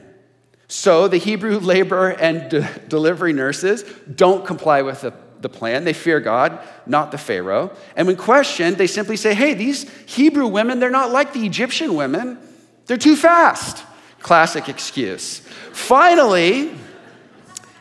So 0.69 1.07
the 1.07 1.19
Hebrew 1.19 1.59
labor 1.59 2.09
and 2.09 2.51
de- 2.51 2.69
delivery 2.89 3.35
nurses 3.35 3.83
don't 4.15 4.47
comply 4.47 4.81
with 4.81 5.03
the, 5.03 5.13
the 5.47 5.59
plan. 5.59 5.85
They 5.85 5.93
fear 5.93 6.19
God, 6.19 6.59
not 6.87 7.13
the 7.13 7.19
Pharaoh. 7.19 7.71
And 7.95 8.09
when 8.09 8.17
questioned, 8.17 8.79
they 8.79 8.89
simply 8.89 9.17
say, 9.17 9.33
hey, 9.33 9.55
these 9.55 9.89
Hebrew 10.07 10.49
women, 10.49 10.81
they're 10.81 10.91
not 10.91 11.13
like 11.13 11.33
the 11.33 11.47
Egyptian 11.47 11.95
women. 11.95 12.39
They're 12.87 12.97
too 12.97 13.15
fast. 13.15 13.85
Classic 14.21 14.69
excuse. 14.69 15.39
Finally, 15.73 16.73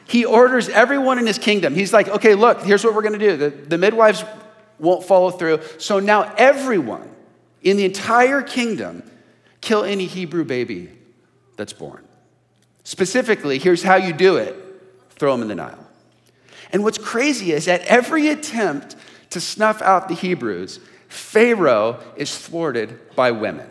he 0.07 0.25
orders 0.25 0.69
everyone 0.69 1.17
in 1.17 1.25
his 1.25 1.39
kingdom. 1.39 1.73
He's 1.73 1.91
like, 1.91 2.07
okay, 2.07 2.35
look, 2.35 2.61
here's 2.61 2.83
what 2.83 2.93
we're 2.93 3.01
going 3.01 3.19
to 3.19 3.31
do. 3.31 3.37
The, 3.37 3.49
the 3.49 3.77
midwives 3.79 4.23
won't 4.77 5.03
follow 5.03 5.31
through. 5.31 5.61
So 5.79 5.99
now 5.99 6.33
everyone 6.37 7.09
in 7.63 7.77
the 7.77 7.85
entire 7.85 8.43
kingdom 8.43 9.01
kill 9.61 9.83
any 9.83 10.05
Hebrew 10.05 10.43
baby 10.43 10.91
that's 11.57 11.73
born. 11.73 12.05
Specifically, 12.83 13.57
here's 13.57 13.81
how 13.81 13.95
you 13.95 14.13
do 14.13 14.37
it 14.37 14.55
throw 15.17 15.31
them 15.31 15.41
in 15.41 15.47
the 15.47 15.55
Nile. 15.55 15.84
And 16.71 16.83
what's 16.83 16.97
crazy 16.97 17.51
is 17.51 17.67
at 17.67 17.81
every 17.81 18.27
attempt 18.27 18.95
to 19.31 19.41
snuff 19.41 19.81
out 19.81 20.07
the 20.07 20.15
Hebrews, 20.15 20.79
Pharaoh 21.07 21.99
is 22.15 22.37
thwarted 22.37 22.99
by 23.15 23.31
women. 23.31 23.69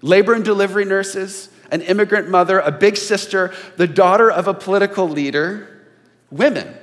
Labor 0.00 0.34
and 0.34 0.44
delivery 0.44 0.84
nurses, 0.84 1.48
an 1.70 1.82
immigrant 1.82 2.28
mother, 2.28 2.60
a 2.60 2.70
big 2.70 2.96
sister, 2.96 3.52
the 3.76 3.86
daughter 3.86 4.30
of 4.30 4.46
a 4.46 4.54
political 4.54 5.08
leader, 5.08 5.86
women 6.30 6.74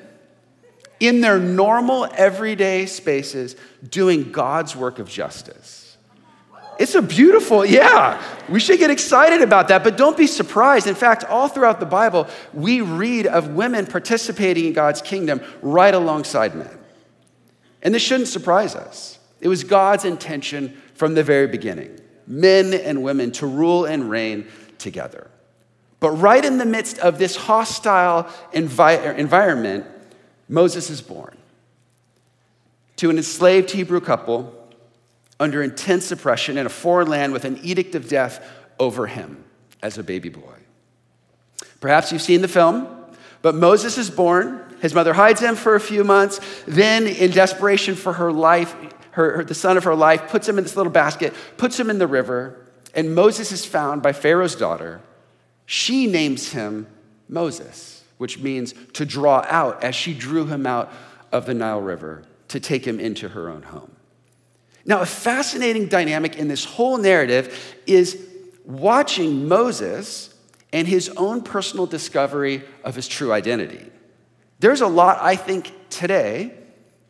in 1.00 1.22
their 1.22 1.40
normal 1.40 2.08
everyday 2.14 2.86
spaces 2.86 3.56
doing 3.88 4.32
God's 4.32 4.76
work 4.76 5.00
of 5.00 5.10
justice. 5.10 5.85
It's 6.78 6.96
a 6.96 7.02
beautiful, 7.02 7.66
yeah. 7.66 8.22
We 8.50 8.60
should 8.60 8.80
get 8.80 8.92
excited 8.92 9.42
about 9.42 9.70
that, 9.70 9.84
but 9.84 9.98
don't 9.98 10.18
be 10.18 10.28
surprised. 10.28 10.88
In 10.88 10.96
fact, 10.96 11.24
all 11.24 11.48
throughout 11.48 11.80
the 11.80 11.86
Bible, 11.86 12.28
we 12.54 12.82
read 12.82 13.28
of 13.28 13.50
women 13.50 13.86
participating 13.86 14.66
in 14.66 14.74
God's 14.74 15.02
kingdom 15.02 15.42
right 15.62 15.94
alongside 15.94 16.56
men. 16.56 16.78
And 17.82 17.94
this 17.94 18.02
shouldn't 18.02 18.30
surprise 18.30 18.76
us. 18.76 19.20
It 19.40 19.48
was 19.48 19.64
God's 19.64 20.06
intention 20.06 20.82
from 20.96 21.14
the 21.14 21.24
very 21.24 21.48
beginning 21.48 22.00
men 22.28 22.74
and 22.74 23.04
women 23.04 23.32
to 23.32 23.46
rule 23.46 23.86
and 23.86 24.10
reign 24.10 24.48
together. 24.80 25.30
But 26.00 26.12
right 26.12 26.44
in 26.44 26.58
the 26.58 26.66
midst 26.66 26.98
of 27.00 27.20
this 27.20 27.36
hostile 27.36 28.24
envi- 28.54 29.18
environment, 29.18 29.86
Moses 30.50 30.90
is 30.90 31.02
born 31.02 31.38
to 32.98 33.10
an 33.10 33.18
enslaved 33.18 33.72
Hebrew 33.72 34.02
couple 34.02 34.65
under 35.40 35.62
intense 35.62 36.12
oppression 36.12 36.58
in 36.58 36.66
a 36.66 36.70
foreign 36.70 37.08
land 37.08 37.34
with 37.34 37.46
an 37.46 37.60
edict 37.64 37.96
of 37.96 38.08
death 38.08 38.46
over 38.80 39.08
him 39.08 39.44
as 39.82 39.98
a 39.98 40.04
baby 40.04 40.30
boy. 40.30 40.54
Perhaps 41.80 42.12
you've 42.12 42.22
seen 42.22 42.42
the 42.42 42.48
film, 42.48 42.88
but 43.42 43.56
Moses 43.56 43.98
is 43.98 44.10
born. 44.10 44.62
His 44.82 44.94
mother 44.94 45.14
hides 45.14 45.40
him 45.40 45.56
for 45.56 45.76
a 45.76 45.80
few 45.80 46.04
months. 46.04 46.40
Then, 46.66 47.06
in 47.06 47.32
desperation 47.32 47.96
for 47.96 48.14
her 48.14 48.32
life, 48.32 48.76
her, 49.12 49.38
her, 49.38 49.44
the 49.44 49.54
son 49.54 49.78
of 49.78 49.84
her 49.84 49.96
life 49.96 50.30
puts 50.30 50.48
him 50.48 50.58
in 50.58 50.64
this 50.64 50.76
little 50.76 50.92
basket, 50.92 51.34
puts 51.58 51.80
him 51.80 51.90
in 51.90 52.00
the 52.00 52.08
river, 52.08 52.58
and 52.94 53.14
Moses 53.14 53.52
is 53.52 53.66
found 53.66 54.02
by 54.02 54.14
Pharaoh's 54.14 54.56
daughter. 54.56 55.02
She 55.66 56.08
names 56.08 56.52
him 56.52 56.88
Moses, 57.28 58.04
which 58.18 58.40
means 58.40 58.74
to 58.94 59.06
draw 59.06 59.46
out, 59.48 59.84
as 59.84 59.96
she 59.96 60.14
drew 60.14 60.46
him 60.46 60.66
out 60.66 60.92
of 61.32 61.46
the 61.46 61.54
Nile 61.54 61.82
River 61.82 62.24
to 62.50 62.60
take 62.60 62.86
him 62.86 63.00
into 63.00 63.30
her 63.30 63.50
own 63.50 63.64
home. 63.64 63.95
Now, 64.86 65.02
a 65.02 65.06
fascinating 65.06 65.88
dynamic 65.88 66.38
in 66.38 66.48
this 66.48 66.64
whole 66.64 66.98
narrative 66.98 67.76
is 67.88 68.24
watching 68.64 69.48
Moses 69.48 70.34
and 70.72 70.88
his 70.88 71.10
own 71.18 71.42
personal 71.42 71.86
discovery 71.88 72.64
of 72.84 72.96
his 72.96 73.08
true 73.08 73.32
identity. 73.32 73.90
There's 74.60 74.82
a 74.82 74.88
lot, 74.88 75.20
I 75.22 75.36
think, 75.36 75.72
today 75.90 76.54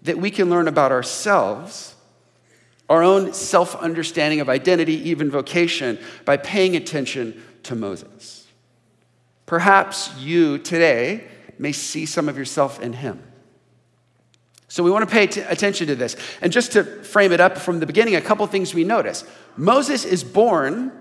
that 0.03 0.17
we 0.17 0.31
can 0.31 0.49
learn 0.49 0.67
about 0.67 0.91
ourselves, 0.91 1.95
our 2.89 3.03
own 3.03 3.33
self 3.33 3.75
understanding 3.75 4.39
of 4.39 4.49
identity, 4.49 5.09
even 5.09 5.29
vocation, 5.29 5.99
by 6.23 6.37
paying 6.37 6.75
attention 6.75 7.43
to 7.63 7.75
Moses. 7.75 8.47
Perhaps 9.45 10.15
you 10.17 10.57
today 10.59 11.25
may 11.57 11.71
see 11.71 12.05
some 12.05 12.29
of 12.29 12.37
yourself 12.37 12.79
in 12.79 12.93
him. 12.93 13.21
So 14.75 14.83
we 14.83 14.91
want 14.91 15.07
to 15.07 15.09
pay 15.09 15.25
t- 15.25 15.39
attention 15.39 15.87
to 15.87 15.95
this. 15.95 16.17
And 16.41 16.51
just 16.51 16.73
to 16.73 16.83
frame 16.83 17.31
it 17.31 17.39
up 17.39 17.57
from 17.57 17.79
the 17.79 17.85
beginning, 17.85 18.17
a 18.17 18.21
couple 18.21 18.45
things 18.45 18.73
we 18.73 18.83
notice. 18.83 19.23
Moses 19.55 20.03
is 20.03 20.21
born 20.21 20.91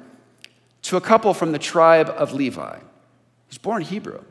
to 0.83 0.97
a 0.97 1.01
couple 1.01 1.35
from 1.35 1.51
the 1.51 1.59
tribe 1.59 2.09
of 2.09 2.33
Levi. 2.33 2.79
He's 3.49 3.59
born 3.59 3.83
Hebrew. 3.83 4.23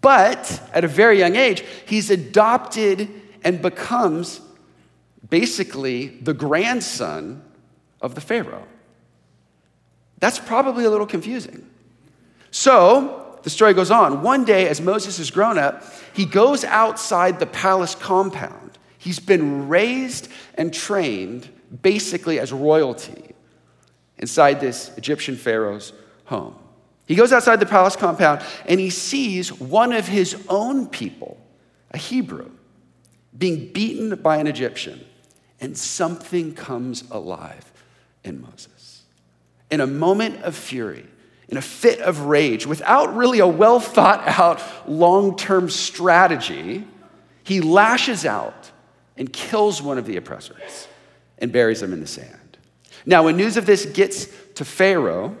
But 0.00 0.62
at 0.72 0.84
a 0.84 0.86
very 0.86 1.18
young 1.18 1.34
age, 1.34 1.64
he's 1.86 2.08
adopted 2.08 3.10
and 3.42 3.60
becomes 3.60 4.40
basically 5.28 6.06
the 6.06 6.32
grandson 6.32 7.42
of 8.00 8.14
the 8.14 8.20
Pharaoh. 8.20 8.68
That's 10.20 10.38
probably 10.38 10.84
a 10.84 10.90
little 10.90 11.08
confusing. 11.08 11.68
So, 12.52 13.21
the 13.42 13.50
story 13.50 13.74
goes 13.74 13.90
on. 13.90 14.22
One 14.22 14.44
day, 14.44 14.68
as 14.68 14.80
Moses 14.80 15.18
is 15.18 15.30
grown 15.30 15.58
up, 15.58 15.84
he 16.12 16.24
goes 16.24 16.64
outside 16.64 17.38
the 17.38 17.46
palace 17.46 17.94
compound. 17.94 18.78
He's 18.98 19.18
been 19.18 19.68
raised 19.68 20.28
and 20.54 20.72
trained 20.72 21.48
basically 21.82 22.38
as 22.38 22.52
royalty 22.52 23.34
inside 24.18 24.60
this 24.60 24.96
Egyptian 24.96 25.36
Pharaoh's 25.36 25.92
home. 26.26 26.54
He 27.06 27.16
goes 27.16 27.32
outside 27.32 27.58
the 27.58 27.66
palace 27.66 27.96
compound 27.96 28.42
and 28.66 28.78
he 28.78 28.90
sees 28.90 29.52
one 29.52 29.92
of 29.92 30.06
his 30.06 30.36
own 30.48 30.86
people, 30.86 31.36
a 31.90 31.98
Hebrew, 31.98 32.50
being 33.36 33.72
beaten 33.72 34.14
by 34.16 34.36
an 34.36 34.46
Egyptian. 34.46 35.04
And 35.60 35.76
something 35.76 36.54
comes 36.54 37.04
alive 37.10 37.72
in 38.24 38.40
Moses. 38.40 39.02
In 39.70 39.80
a 39.80 39.86
moment 39.86 40.42
of 40.42 40.56
fury, 40.56 41.06
in 41.52 41.58
a 41.58 41.62
fit 41.62 42.00
of 42.00 42.20
rage, 42.22 42.66
without 42.66 43.14
really 43.14 43.38
a 43.38 43.46
well 43.46 43.78
thought 43.78 44.26
out 44.26 44.62
long 44.88 45.36
term 45.36 45.68
strategy, 45.68 46.82
he 47.44 47.60
lashes 47.60 48.24
out 48.24 48.70
and 49.18 49.30
kills 49.30 49.82
one 49.82 49.98
of 49.98 50.06
the 50.06 50.16
oppressors 50.16 50.88
and 51.36 51.52
buries 51.52 51.82
him 51.82 51.92
in 51.92 52.00
the 52.00 52.06
sand. 52.06 52.56
Now, 53.04 53.24
when 53.24 53.36
news 53.36 53.58
of 53.58 53.66
this 53.66 53.84
gets 53.84 54.28
to 54.54 54.64
Pharaoh, 54.64 55.36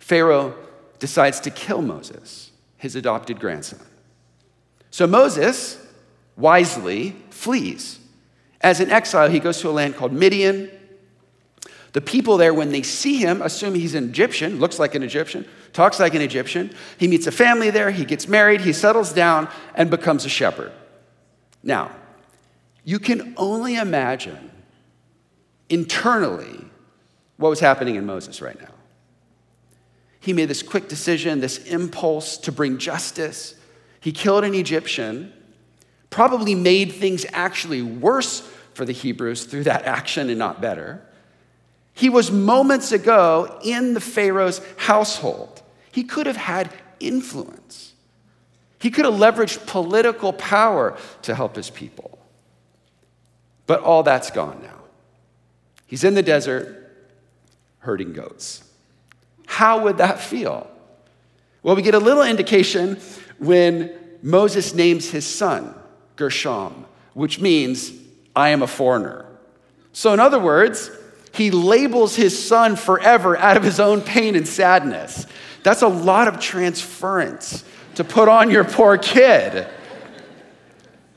Pharaoh 0.00 0.56
decides 0.98 1.38
to 1.40 1.50
kill 1.50 1.80
Moses, 1.80 2.50
his 2.76 2.96
adopted 2.96 3.38
grandson. 3.38 3.78
So 4.90 5.06
Moses 5.06 5.78
wisely 6.36 7.14
flees. 7.30 8.00
As 8.60 8.80
an 8.80 8.90
exile, 8.90 9.30
he 9.30 9.38
goes 9.38 9.60
to 9.60 9.68
a 9.68 9.70
land 9.70 9.94
called 9.94 10.12
Midian. 10.12 10.72
The 11.96 12.02
people 12.02 12.36
there, 12.36 12.52
when 12.52 12.72
they 12.72 12.82
see 12.82 13.16
him, 13.16 13.40
assume 13.40 13.74
he's 13.74 13.94
an 13.94 14.10
Egyptian, 14.10 14.58
looks 14.58 14.78
like 14.78 14.94
an 14.94 15.02
Egyptian, 15.02 15.48
talks 15.72 15.98
like 15.98 16.14
an 16.14 16.20
Egyptian. 16.20 16.74
He 16.98 17.08
meets 17.08 17.26
a 17.26 17.32
family 17.32 17.70
there, 17.70 17.90
he 17.90 18.04
gets 18.04 18.28
married, 18.28 18.60
he 18.60 18.74
settles 18.74 19.14
down, 19.14 19.48
and 19.74 19.88
becomes 19.88 20.26
a 20.26 20.28
shepherd. 20.28 20.72
Now, 21.62 21.90
you 22.84 22.98
can 22.98 23.32
only 23.38 23.76
imagine 23.76 24.50
internally 25.70 26.66
what 27.38 27.48
was 27.48 27.60
happening 27.60 27.94
in 27.94 28.04
Moses 28.04 28.42
right 28.42 28.60
now. 28.60 28.74
he 30.20 30.34
made 30.34 30.50
this 30.50 30.62
quick 30.62 30.88
decision, 30.88 31.40
this 31.40 31.64
impulse 31.64 32.36
to 32.36 32.52
bring 32.52 32.76
justice. 32.76 33.54
He 34.00 34.12
killed 34.12 34.44
an 34.44 34.52
Egyptian, 34.52 35.32
probably 36.10 36.54
made 36.54 36.92
things 36.92 37.24
actually 37.32 37.80
worse 37.80 38.40
for 38.74 38.84
the 38.84 38.92
Hebrews 38.92 39.44
through 39.44 39.64
that 39.64 39.84
action 39.86 40.28
and 40.28 40.38
not 40.38 40.60
better. 40.60 41.05
He 41.96 42.10
was 42.10 42.30
moments 42.30 42.92
ago 42.92 43.58
in 43.64 43.94
the 43.94 44.02
Pharaoh's 44.02 44.60
household. 44.76 45.62
He 45.90 46.04
could 46.04 46.26
have 46.26 46.36
had 46.36 46.70
influence. 47.00 47.94
He 48.78 48.90
could 48.90 49.06
have 49.06 49.14
leveraged 49.14 49.66
political 49.66 50.34
power 50.34 50.98
to 51.22 51.34
help 51.34 51.56
his 51.56 51.70
people. 51.70 52.18
But 53.66 53.80
all 53.80 54.02
that's 54.02 54.30
gone 54.30 54.60
now. 54.62 54.78
He's 55.86 56.04
in 56.04 56.12
the 56.12 56.22
desert 56.22 56.86
herding 57.78 58.12
goats. 58.12 58.62
How 59.46 59.82
would 59.84 59.96
that 59.96 60.20
feel? 60.20 60.70
Well, 61.62 61.76
we 61.76 61.82
get 61.82 61.94
a 61.94 61.98
little 61.98 62.24
indication 62.24 63.00
when 63.38 63.90
Moses 64.22 64.74
names 64.74 65.08
his 65.08 65.26
son 65.26 65.74
Gershom, 66.16 66.84
which 67.14 67.40
means, 67.40 67.90
I 68.34 68.50
am 68.50 68.62
a 68.62 68.66
foreigner. 68.66 69.24
So, 69.94 70.12
in 70.12 70.20
other 70.20 70.38
words, 70.38 70.90
he 71.36 71.50
labels 71.50 72.16
his 72.16 72.46
son 72.46 72.76
forever 72.76 73.36
out 73.36 73.56
of 73.56 73.62
his 73.62 73.78
own 73.78 74.00
pain 74.00 74.34
and 74.34 74.48
sadness. 74.48 75.26
That's 75.62 75.82
a 75.82 75.88
lot 75.88 76.28
of 76.28 76.40
transference 76.40 77.64
to 77.96 78.04
put 78.04 78.28
on 78.28 78.50
your 78.50 78.64
poor 78.64 78.96
kid. 78.96 79.66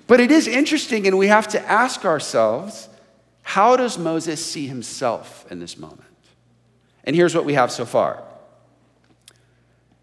But 0.08 0.20
it 0.20 0.32
is 0.32 0.48
interesting, 0.48 1.08
and 1.08 1.18
we 1.18 1.28
have 1.28 1.48
to 1.50 1.62
ask 1.62 2.04
ourselves 2.04 2.90
how 3.44 3.76
does 3.76 3.98
Moses 3.98 4.46
see 4.46 4.68
himself 4.68 5.46
in 5.50 5.60
this 5.60 5.78
moment? 5.78 6.04
And 7.04 7.16
here's 7.16 7.34
what 7.34 7.46
we 7.46 7.54
have 7.54 7.72
so 7.72 7.86
far 7.86 8.22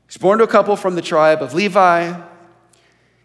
He's 0.07 0.17
born 0.17 0.39
to 0.39 0.45
a 0.45 0.49
couple 0.49 0.77
from 0.77 0.95
the 0.95 1.03
tribe 1.03 1.43
of 1.43 1.55
Levi. 1.55 2.21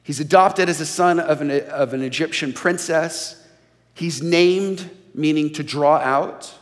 He's 0.04 0.20
adopted 0.20 0.68
as 0.68 0.82
a 0.82 0.86
son 0.86 1.20
of 1.20 1.42
an, 1.42 1.52
of 1.70 1.94
an 1.94 2.02
Egyptian 2.02 2.54
princess. 2.54 3.48
He's 3.94 4.22
named, 4.22 4.90
meaning 5.14 5.54
to 5.54 5.64
draw 5.64 5.98
out. 5.98 6.54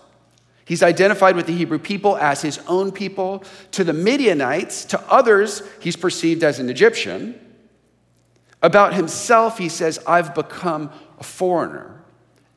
He's 0.70 0.84
identified 0.84 1.36
with 1.36 1.48
the 1.48 1.56
Hebrew 1.56 1.80
people 1.80 2.16
as 2.18 2.44
his 2.44 2.60
own 2.68 2.92
people. 2.92 3.44
To 3.72 3.84
the 3.84 3.92
Midianites, 3.92 4.86
to 4.86 5.02
others, 5.10 5.64
he's 5.80 5.96
perceived 5.96 6.44
as 6.44 6.60
an 6.60 6.70
Egyptian. 6.70 7.34
About 8.62 8.94
himself, 8.94 9.58
he 9.58 9.68
says, 9.68 9.98
I've 10.06 10.36
become 10.36 10.92
a 11.20 11.24
foreigner. 11.24 12.00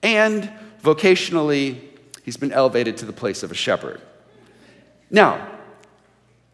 And 0.02 0.52
vocationally, 0.82 1.80
he's 2.22 2.36
been 2.36 2.52
elevated 2.52 2.98
to 2.98 3.06
the 3.06 3.14
place 3.14 3.42
of 3.42 3.50
a 3.50 3.54
shepherd. 3.54 3.98
Now, 5.10 5.48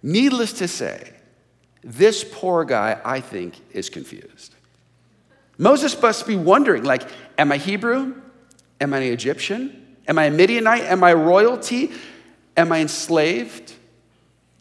needless 0.01 0.53
to 0.55 0.69
say, 0.69 1.13
this 1.83 2.25
poor 2.31 2.65
guy, 2.65 3.01
I 3.05 3.21
think, 3.21 3.55
is 3.73 3.91
confused. 3.91 4.55
Moses 5.59 6.01
must 6.01 6.25
be 6.25 6.37
wondering, 6.37 6.85
like, 6.85 7.03
am 7.37 7.51
I 7.51 7.57
Hebrew? 7.57 8.15
Am 8.81 8.95
I 8.95 8.99
an 8.99 9.13
Egyptian? 9.13 9.88
Am 10.09 10.19
I 10.19 10.25
a 10.25 10.31
Midianite? 10.31 10.85
Am 10.85 11.05
I 11.05 11.13
royalty? 11.13 11.93
Am 12.57 12.73
I 12.73 12.81
enslaved? 12.81 13.75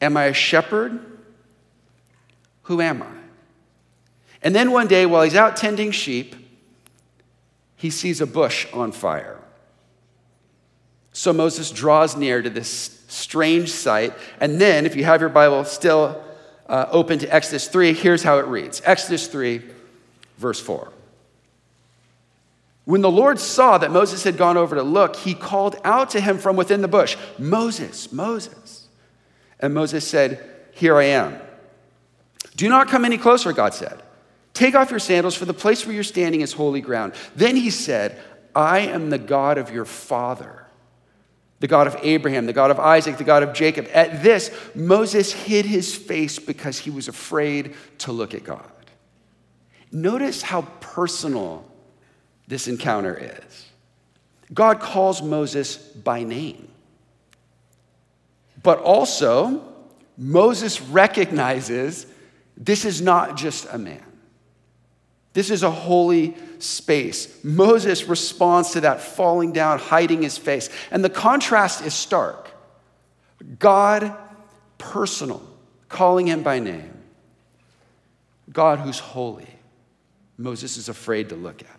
Am 0.01 0.17
I 0.17 0.25
a 0.25 0.33
shepherd? 0.33 0.99
Who 2.63 2.81
am 2.81 3.01
I? 3.01 3.07
And 4.43 4.53
then 4.53 4.71
one 4.71 4.87
day, 4.87 5.05
while 5.05 5.23
he's 5.23 5.35
out 5.35 5.55
tending 5.55 5.91
sheep, 5.91 6.35
he 7.77 7.89
sees 7.89 8.21
a 8.21 8.27
bush 8.27 8.67
on 8.73 8.91
fire. 8.91 9.39
So 11.13 11.33
Moses 11.33 11.71
draws 11.71 12.15
near 12.15 12.41
to 12.41 12.49
this 12.49 13.03
strange 13.07 13.71
sight. 13.71 14.13
And 14.39 14.61
then, 14.61 14.85
if 14.85 14.95
you 14.95 15.05
have 15.05 15.21
your 15.21 15.29
Bible 15.29 15.63
still 15.63 16.23
uh, 16.67 16.85
open 16.91 17.19
to 17.19 17.33
Exodus 17.33 17.67
3, 17.67 17.93
here's 17.93 18.21
how 18.21 18.37
it 18.37 18.45
reads 18.45 18.81
Exodus 18.85 19.27
3, 19.27 19.63
verse 20.37 20.59
4. 20.59 20.91
When 22.87 23.01
the 23.01 23.11
Lord 23.11 23.37
saw 23.37 23.77
that 23.77 23.91
Moses 23.91 24.23
had 24.23 24.37
gone 24.37 24.55
over 24.55 24.73
to 24.73 24.81
look, 24.81 25.17
he 25.17 25.33
called 25.33 25.75
out 25.83 26.11
to 26.11 26.21
him 26.21 26.37
from 26.37 26.55
within 26.55 26.81
the 26.81 26.87
bush, 26.87 27.17
Moses, 27.37 28.13
Moses. 28.13 28.87
And 29.59 29.73
Moses 29.73 30.07
said, 30.07 30.39
Here 30.71 30.95
I 30.95 31.03
am. 31.03 31.37
Do 32.55 32.69
not 32.69 32.87
come 32.87 33.03
any 33.03 33.17
closer, 33.17 33.51
God 33.51 33.73
said. 33.73 34.01
Take 34.53 34.73
off 34.73 34.89
your 34.89 35.01
sandals, 35.01 35.35
for 35.35 35.43
the 35.43 35.53
place 35.53 35.85
where 35.85 35.93
you're 35.93 36.03
standing 36.05 36.39
is 36.39 36.53
holy 36.53 36.79
ground. 36.79 37.11
Then 37.35 37.57
he 37.57 37.71
said, 37.71 38.17
I 38.55 38.79
am 38.79 39.09
the 39.09 39.17
God 39.17 39.57
of 39.57 39.69
your 39.69 39.83
father 39.83 40.67
the 41.59 41.67
God 41.67 41.87
of 41.87 41.97
Abraham, 42.03 42.45
the 42.45 42.53
God 42.53 42.69
of 42.69 42.79
Isaac, 42.79 43.17
the 43.17 43.23
God 43.23 43.41
of 43.43 43.53
Jacob. 43.53 43.87
At 43.91 44.21
this, 44.21 44.51
Moses 44.75 45.33
hid 45.33 45.65
his 45.65 45.95
face 45.95 46.37
because 46.37 46.77
he 46.77 46.91
was 46.91 47.07
afraid 47.07 47.73
to 47.99 48.11
look 48.11 48.35
at 48.35 48.43
God. 48.43 48.69
Notice 49.91 50.43
how 50.43 50.61
personal 50.81 51.65
this 52.47 52.67
encounter 52.67 53.17
is. 53.17 53.65
God 54.53 54.79
calls 54.79 55.21
Moses 55.21 55.77
by 55.77 56.23
name. 56.23 56.69
But 58.63 58.79
also, 58.79 59.61
Moses 60.17 60.81
recognizes 60.81 62.07
this 62.55 62.85
is 62.85 63.01
not 63.01 63.37
just 63.37 63.67
a 63.71 63.77
man. 63.77 64.03
This 65.33 65.51
is 65.51 65.61
a 65.61 65.69
holy 65.69 66.35
space. 66.57 67.43
Moses 67.43 68.05
responds 68.05 68.71
to 68.71 68.81
that 68.81 69.01
falling 69.01 69.51
down, 69.51 69.77
hiding 69.77 70.23
his 70.23 70.37
face. 70.37 70.69
And 70.89 71.03
the 71.03 71.09
contrast 71.09 71.85
is 71.85 71.93
stark. 71.93 72.51
God, 73.59 74.15
personal, 74.79 75.45
calling 75.89 76.27
him 76.27 76.41
by 76.41 76.57
name. 76.57 76.91
God 78.51 78.79
who's 78.79 78.97
holy. 78.97 79.47
Moses 80.37 80.77
is 80.77 80.89
afraid 80.89 81.29
to 81.29 81.35
look 81.35 81.61
at. 81.61 81.76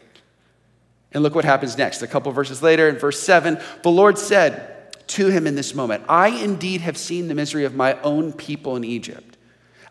And 1.12 1.22
look 1.22 1.34
what 1.34 1.44
happens 1.44 1.78
next. 1.78 2.02
A 2.02 2.06
couple 2.06 2.30
verses 2.32 2.62
later, 2.62 2.88
in 2.88 2.96
verse 2.96 3.20
7, 3.20 3.58
the 3.82 3.90
Lord 3.90 4.18
said 4.18 4.94
to 5.08 5.28
him 5.28 5.46
in 5.46 5.54
this 5.54 5.74
moment, 5.74 6.04
I 6.08 6.28
indeed 6.28 6.82
have 6.82 6.98
seen 6.98 7.28
the 7.28 7.34
misery 7.34 7.64
of 7.64 7.74
my 7.74 7.98
own 8.02 8.32
people 8.32 8.76
in 8.76 8.84
Egypt 8.84 9.38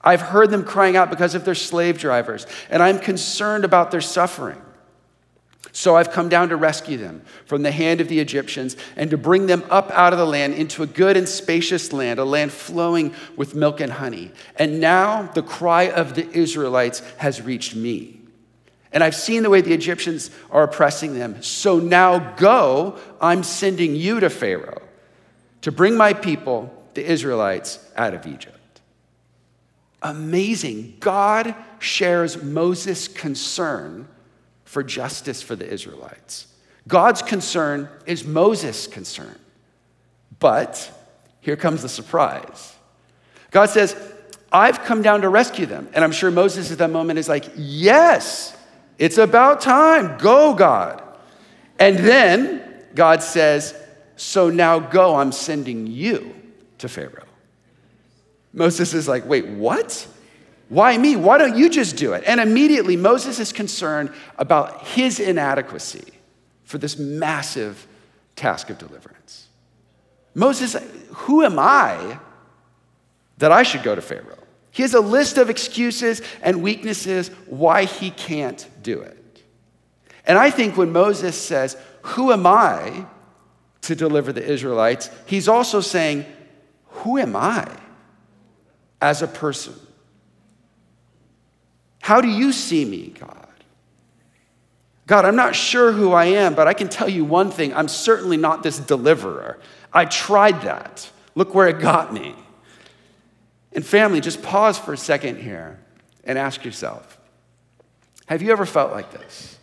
I've 0.07 0.21
heard 0.21 0.51
them 0.51 0.63
crying 0.63 0.95
out 0.95 1.09
because 1.09 1.35
of 1.35 1.43
their 1.43 1.53
slave 1.53 1.97
drivers, 1.97 2.47
and 2.69 2.81
I'm 2.81 2.97
concerned 2.97 3.65
about 3.65 3.91
their 3.91 3.99
suffering. 3.99 4.61
So 5.73 5.97
I've 5.97 6.11
come 6.11 6.29
down 6.29 6.49
to 6.49 6.55
rescue 6.55 6.97
them 6.97 7.23
from 7.45 7.61
the 7.61 7.71
hand 7.71 7.99
of 7.99 8.07
the 8.07 8.19
Egyptians 8.19 8.77
and 8.95 9.11
to 9.11 9.17
bring 9.17 9.47
them 9.47 9.63
up 9.69 9.91
out 9.91 10.13
of 10.13 10.17
the 10.17 10.25
land 10.25 10.53
into 10.53 10.81
a 10.81 10.87
good 10.87 11.17
and 11.17 11.27
spacious 11.27 11.91
land, 11.91 12.19
a 12.19 12.25
land 12.25 12.53
flowing 12.53 13.13
with 13.35 13.53
milk 13.53 13.81
and 13.81 13.91
honey. 13.91 14.31
And 14.55 14.79
now 14.79 15.23
the 15.33 15.43
cry 15.43 15.89
of 15.89 16.15
the 16.15 16.27
Israelites 16.31 17.01
has 17.17 17.41
reached 17.41 17.75
me. 17.75 18.16
And 18.91 19.03
I've 19.03 19.15
seen 19.15 19.43
the 19.43 19.49
way 19.49 19.61
the 19.61 19.73
Egyptians 19.73 20.31
are 20.49 20.63
oppressing 20.63 21.17
them. 21.17 21.41
So 21.43 21.79
now 21.79 22.33
go, 22.35 22.97
I'm 23.19 23.43
sending 23.43 23.95
you 23.95 24.19
to 24.19 24.29
Pharaoh 24.29 24.81
to 25.61 25.71
bring 25.71 25.97
my 25.97 26.13
people, 26.13 26.73
the 26.93 27.05
Israelites, 27.05 27.79
out 27.95 28.13
of 28.13 28.25
Egypt 28.25 28.57
amazing. 30.01 30.95
God 30.99 31.55
shares 31.79 32.41
Moses' 32.41 33.07
concern 33.07 34.07
for 34.65 34.83
justice 34.83 35.41
for 35.41 35.55
the 35.55 35.67
Israelites. 35.67 36.47
God's 36.87 37.21
concern 37.21 37.89
is 38.05 38.25
Moses' 38.25 38.87
concern. 38.87 39.37
But 40.39 40.91
here 41.41 41.55
comes 41.55 41.81
the 41.81 41.89
surprise. 41.89 42.75
God 43.51 43.69
says, 43.69 43.95
I've 44.51 44.83
come 44.83 45.01
down 45.01 45.21
to 45.21 45.29
rescue 45.29 45.65
them. 45.65 45.89
And 45.93 46.03
I'm 46.03 46.11
sure 46.11 46.31
Moses 46.31 46.71
at 46.71 46.77
that 46.77 46.91
moment 46.91 47.19
is 47.19 47.27
like, 47.27 47.45
Yes, 47.55 48.55
it's 48.97 49.17
about 49.17 49.61
time. 49.61 50.17
Go, 50.17 50.53
God. 50.53 51.03
And 51.79 51.97
then 51.99 52.63
God 52.95 53.21
says, 53.21 53.75
So 54.15 54.49
now 54.49 54.79
go, 54.79 55.15
I'm 55.15 55.31
sending 55.31 55.87
you 55.87 56.33
to 56.79 56.89
Pharaoh. 56.89 57.23
Moses 58.53 58.93
is 58.93 59.07
like, 59.07 59.25
wait, 59.25 59.47
what? 59.47 60.07
Why 60.69 60.97
me? 60.97 61.15
Why 61.15 61.37
don't 61.37 61.55
you 61.55 61.69
just 61.69 61.95
do 61.95 62.13
it? 62.13 62.23
And 62.25 62.39
immediately, 62.39 62.97
Moses 62.97 63.39
is 63.39 63.53
concerned 63.53 64.11
about 64.37 64.85
his 64.87 65.19
inadequacy 65.19 66.11
for 66.63 66.77
this 66.77 66.97
massive 66.97 67.87
task 68.35 68.69
of 68.69 68.77
deliverance. 68.77 69.47
Moses, 70.33 70.75
who 71.13 71.43
am 71.43 71.57
I 71.57 72.19
that 73.37 73.51
I 73.51 73.63
should 73.63 73.83
go 73.83 73.95
to 73.95 74.01
Pharaoh? 74.01 74.37
He 74.71 74.83
has 74.83 74.93
a 74.93 74.99
list 74.99 75.37
of 75.37 75.49
excuses 75.49 76.21
and 76.41 76.61
weaknesses 76.61 77.29
why 77.47 77.85
he 77.85 78.11
can't 78.11 78.67
do 78.87 79.01
it. 79.01 79.43
And 80.25 80.37
I 80.37 80.49
think 80.49 80.77
when 80.77 80.93
Moses 80.93 81.35
says, 81.35 81.75
Who 82.13 82.31
am 82.31 82.47
I 82.47 83.05
to 83.81 83.95
deliver 83.95 84.31
the 84.31 84.43
Israelites? 84.43 85.09
he's 85.25 85.49
also 85.49 85.81
saying, 85.81 86.25
Who 87.01 87.17
am 87.17 87.35
I? 87.35 87.67
as 88.99 89.21
a 89.21 89.27
person? 89.27 89.75
How 92.01 92.19
do 92.19 92.29
you 92.29 92.51
see 92.51 92.83
me, 92.83 93.13
God? 93.19 93.53
God, 95.05 95.23
I'm 95.23 95.35
not 95.35 95.55
sure 95.55 95.91
who 95.91 96.13
I 96.13 96.25
am, 96.25 96.55
but 96.55 96.67
I 96.67 96.73
can 96.73 96.89
tell 96.89 97.07
you 97.07 97.23
one 97.23 97.51
thing 97.51 97.73
I'm 97.73 97.87
certainly 97.87 98.37
not 98.37 98.63
this 98.63 98.79
deliverer. 98.79 99.59
I 99.93 100.05
tried 100.05 100.61
that. 100.61 101.11
Look 101.35 101.53
where 101.53 101.67
it 101.67 101.79
got 101.79 102.11
me. 102.11 102.33
And 103.71 103.85
family, 103.85 104.19
just 104.19 104.41
pause 104.41 104.79
for 104.79 104.93
a 104.93 104.97
second 104.97 105.37
here 105.37 105.79
and 106.23 106.39
ask 106.39 106.65
yourself 106.65 107.16
Have 108.27 108.41
you 108.41 108.51
ever 108.51 108.65
felt 108.65 108.91
like 108.91 109.11
this? 109.11 109.57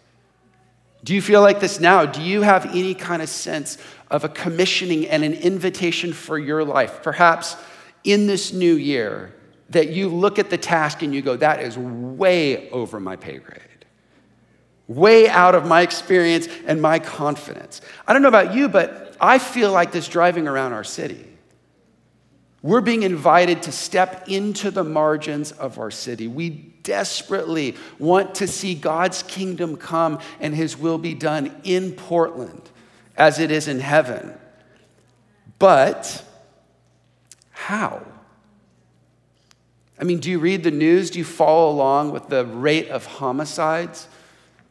Do 1.05 1.14
you 1.14 1.22
feel 1.22 1.42
like 1.42 1.61
this 1.61 1.81
now? 1.81 2.07
Do 2.07 2.22
you 2.22 2.42
have 2.42 2.66
any 2.66 2.94
kind 2.94 3.22
of 3.22 3.29
sense 3.29 3.79
of 4.11 4.24
a 4.24 4.29
commissioning 4.29 5.07
and 5.07 5.22
an 5.22 5.35
invitation 5.35 6.12
for 6.12 6.38
your 6.38 6.64
life? 6.64 7.03
Perhaps 7.03 7.57
in 8.05 8.27
this 8.27 8.53
new 8.53 8.74
year, 8.74 9.35
that 9.70 9.90
you 9.90 10.09
look 10.09 10.38
at 10.38 10.50
the 10.50 10.59
task 10.59 11.03
and 11.03 11.14
you 11.14 11.22
go, 11.22 11.37
that 11.37 11.61
is 11.61 11.77
way 11.77 12.70
over 12.70 13.00
my 13.00 13.16
pay 13.16 13.38
grade, 13.38 13.61
way 14.88 15.29
out 15.29 15.55
of 15.55 15.66
my 15.66 15.83
experience 15.83 16.48
and 16.66 16.81
my 16.81 16.98
confidence. 16.98 17.81
I 18.07 18.12
don't 18.12 18.22
know 18.22 18.29
about 18.29 18.55
you, 18.55 18.68
but 18.68 19.16
I 19.20 19.38
feel 19.38 19.72
like 19.72 19.92
this 19.92 20.09
driving 20.09 20.46
around 20.46 20.72
our 20.72 20.85
city. 20.85 21.27
We're 22.62 22.83
being 22.83 23.03
invited 23.03 23.62
to 23.62 23.72
step 23.72 24.29
into 24.29 24.70
the 24.70 24.85
margins 24.85 25.53
of 25.53 25.79
our 25.79 25.90
city. 25.90 26.29
We 26.29 26.74
desperately 26.85 27.75
want 27.99 28.37
to 28.37 28.47
see 28.47 28.75
God's 28.75 29.25
kingdom 29.25 29.77
come 29.77 30.20
and 30.38 30.55
his 30.55 30.79
will 30.79 30.99
be 30.99 31.14
done 31.14 31.61
in 31.64 31.92
Portland 31.92 32.70
as 33.16 33.40
it 33.40 33.51
is 33.51 33.66
in 33.66 33.81
heaven. 33.81 34.35
But 35.59 36.25
how? 37.51 38.07
I 39.99 40.05
mean, 40.05 40.18
do 40.18 40.31
you 40.31 40.38
read 40.38 40.64
the 40.64 40.70
news? 40.70 41.11
Do 41.11 41.18
you 41.18 41.25
follow 41.25 41.70
along 41.70 42.11
with 42.11 42.29
the 42.29 42.44
rate 42.44 42.88
of 42.88 43.07
homicides 43.07 44.09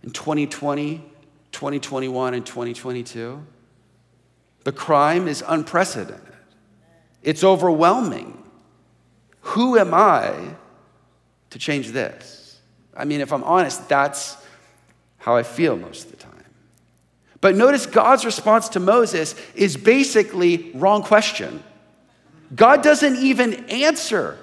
in 0.03 0.11
2020, 0.11 1.03
2021, 1.51 2.33
and 2.33 2.45
2022? 2.45 3.45
The 4.63 4.71
crime 4.71 5.27
is 5.27 5.43
unprecedented, 5.45 6.21
it's 7.21 7.43
overwhelming. 7.43 8.39
Who 9.47 9.77
am 9.77 9.93
I 9.93 10.55
to 11.53 11.59
change 11.59 11.91
this? 11.91 12.59
I 12.95 13.05
mean, 13.05 13.21
if 13.21 13.31
I'm 13.31 13.43
honest, 13.43 13.87
that's 13.87 14.37
how 15.19 15.35
I 15.35 15.43
feel 15.43 15.77
most 15.77 16.05
of 16.05 16.11
the 16.11 16.17
time. 16.17 16.31
But 17.41 17.55
notice 17.55 17.85
God's 17.85 18.25
response 18.25 18.69
to 18.69 18.79
Moses 18.79 19.35
is 19.55 19.77
basically 19.77 20.71
wrong 20.73 21.03
question. 21.03 21.63
God 22.55 22.81
doesn't 22.81 23.17
even 23.17 23.69
answer 23.69 24.37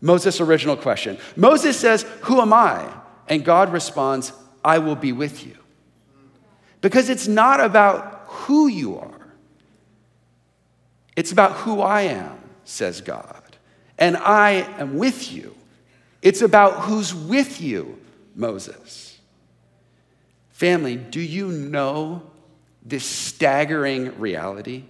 Moses' 0.00 0.40
original 0.40 0.76
question. 0.76 1.18
Moses 1.36 1.78
says, 1.78 2.02
Who 2.22 2.40
am 2.40 2.52
I? 2.52 2.92
And 3.28 3.44
God 3.44 3.72
responds, 3.72 4.32
I 4.64 4.78
will 4.78 4.96
be 4.96 5.12
with 5.12 5.46
you. 5.46 5.56
Because 6.80 7.08
it's 7.08 7.26
not 7.26 7.60
about 7.60 8.24
who 8.26 8.68
you 8.68 8.98
are, 8.98 9.26
it's 11.16 11.32
about 11.32 11.52
who 11.52 11.80
I 11.80 12.02
am, 12.02 12.38
says 12.64 13.00
God. 13.00 13.42
And 13.98 14.16
I 14.16 14.66
am 14.78 14.98
with 14.98 15.32
you. 15.32 15.54
It's 16.24 16.40
about 16.40 16.84
who's 16.84 17.14
with 17.14 17.60
you, 17.60 18.00
Moses. 18.34 19.20
Family, 20.48 20.96
do 20.96 21.20
you 21.20 21.48
know 21.48 22.22
this 22.82 23.04
staggering 23.04 24.18
reality? 24.18 24.84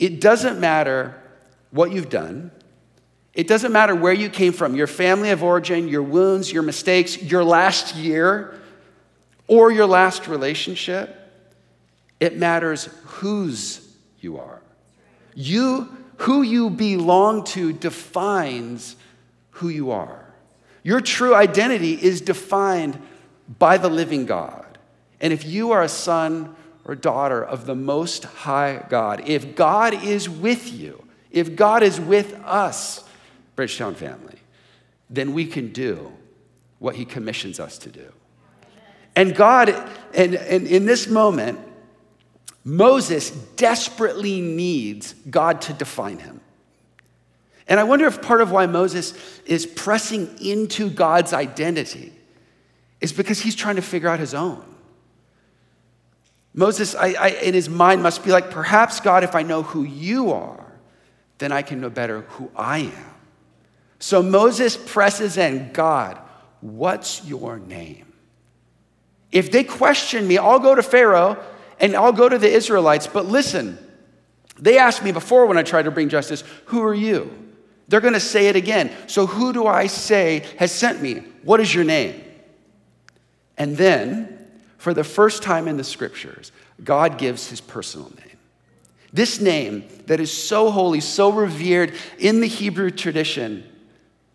It 0.00 0.20
doesn't 0.20 0.58
matter 0.58 1.14
what 1.70 1.92
you've 1.92 2.10
done. 2.10 2.50
It 3.34 3.46
doesn't 3.46 3.70
matter 3.70 3.94
where 3.94 4.12
you 4.12 4.28
came 4.28 4.52
from, 4.52 4.74
your 4.74 4.88
family 4.88 5.30
of 5.30 5.44
origin, 5.44 5.86
your 5.86 6.02
wounds, 6.02 6.52
your 6.52 6.64
mistakes, 6.64 7.22
your 7.22 7.44
last 7.44 7.94
year, 7.94 8.60
or 9.46 9.70
your 9.70 9.86
last 9.86 10.26
relationship. 10.26 11.16
It 12.18 12.36
matters 12.36 12.86
whose 13.04 13.94
you 14.18 14.38
are. 14.38 14.60
You, 15.36 15.96
who 16.16 16.42
you 16.42 16.68
belong 16.68 17.44
to 17.44 17.72
defines 17.72 18.96
who 19.50 19.68
you 19.68 19.92
are. 19.92 20.23
Your 20.84 21.00
true 21.00 21.34
identity 21.34 21.94
is 21.94 22.20
defined 22.20 23.00
by 23.58 23.78
the 23.78 23.88
living 23.88 24.26
God. 24.26 24.78
And 25.20 25.32
if 25.32 25.44
you 25.44 25.72
are 25.72 25.82
a 25.82 25.88
son 25.88 26.54
or 26.84 26.94
daughter 26.94 27.42
of 27.42 27.66
the 27.66 27.74
Most 27.74 28.24
High 28.24 28.84
God, 28.88 29.26
if 29.26 29.56
God 29.56 30.04
is 30.04 30.28
with 30.28 30.72
you, 30.72 31.04
if 31.32 31.56
God 31.56 31.82
is 31.82 32.00
with 32.00 32.34
us, 32.44 33.02
Bridgetown 33.56 33.96
family, 33.96 34.38
then 35.10 35.32
we 35.32 35.46
can 35.46 35.72
do 35.72 36.12
what 36.78 36.94
He 36.94 37.04
commissions 37.04 37.58
us 37.58 37.78
to 37.78 37.90
do. 37.90 38.12
And 39.16 39.34
God, 39.34 39.70
and, 40.12 40.34
and 40.34 40.66
in 40.66 40.86
this 40.86 41.08
moment, 41.08 41.58
Moses 42.64 43.30
desperately 43.30 44.40
needs 44.40 45.14
God 45.30 45.60
to 45.62 45.72
define 45.72 46.18
him. 46.18 46.40
And 47.66 47.80
I 47.80 47.84
wonder 47.84 48.06
if 48.06 48.20
part 48.20 48.40
of 48.40 48.50
why 48.50 48.66
Moses 48.66 49.14
is 49.46 49.64
pressing 49.66 50.38
into 50.40 50.90
God's 50.90 51.32
identity 51.32 52.12
is 53.00 53.12
because 53.12 53.40
he's 53.40 53.54
trying 53.54 53.76
to 53.76 53.82
figure 53.82 54.08
out 54.08 54.20
his 54.20 54.34
own. 54.34 54.62
Moses, 56.52 56.94
I, 56.94 57.14
I, 57.14 57.28
in 57.28 57.54
his 57.54 57.68
mind, 57.68 58.02
must 58.02 58.24
be 58.24 58.30
like, 58.30 58.50
perhaps, 58.50 59.00
God, 59.00 59.24
if 59.24 59.34
I 59.34 59.42
know 59.42 59.62
who 59.62 59.82
you 59.82 60.32
are, 60.32 60.72
then 61.38 61.50
I 61.50 61.62
can 61.62 61.80
know 61.80 61.90
better 61.90 62.20
who 62.22 62.50
I 62.54 62.78
am. 62.78 63.14
So 63.98 64.22
Moses 64.22 64.76
presses 64.76 65.36
in 65.36 65.72
God, 65.72 66.18
what's 66.60 67.24
your 67.24 67.58
name? 67.58 68.12
If 69.32 69.50
they 69.50 69.64
question 69.64 70.28
me, 70.28 70.38
I'll 70.38 70.60
go 70.60 70.74
to 70.74 70.82
Pharaoh 70.82 71.42
and 71.80 71.96
I'll 71.96 72.12
go 72.12 72.28
to 72.28 72.38
the 72.38 72.48
Israelites. 72.48 73.08
But 73.08 73.26
listen, 73.26 73.78
they 74.58 74.78
asked 74.78 75.02
me 75.02 75.10
before 75.10 75.46
when 75.46 75.58
I 75.58 75.64
tried 75.64 75.86
to 75.86 75.90
bring 75.90 76.08
justice, 76.08 76.44
Who 76.66 76.82
are 76.82 76.94
you? 76.94 77.43
They're 77.88 78.00
going 78.00 78.14
to 78.14 78.20
say 78.20 78.48
it 78.48 78.56
again. 78.56 78.90
So 79.06 79.26
who 79.26 79.52
do 79.52 79.66
I 79.66 79.86
say 79.86 80.44
has 80.58 80.72
sent 80.72 81.02
me? 81.02 81.22
What 81.42 81.60
is 81.60 81.74
your 81.74 81.84
name? 81.84 82.22
And 83.56 83.76
then, 83.76 84.50
for 84.78 84.94
the 84.94 85.04
first 85.04 85.42
time 85.42 85.68
in 85.68 85.76
the 85.76 85.84
scriptures, 85.84 86.50
God 86.82 87.18
gives 87.18 87.48
his 87.48 87.60
personal 87.60 88.10
name. 88.10 88.38
This 89.12 89.40
name 89.40 89.84
that 90.06 90.18
is 90.18 90.32
so 90.32 90.70
holy, 90.70 91.00
so 91.00 91.30
revered 91.30 91.94
in 92.18 92.40
the 92.40 92.48
Hebrew 92.48 92.90
tradition, 92.90 93.70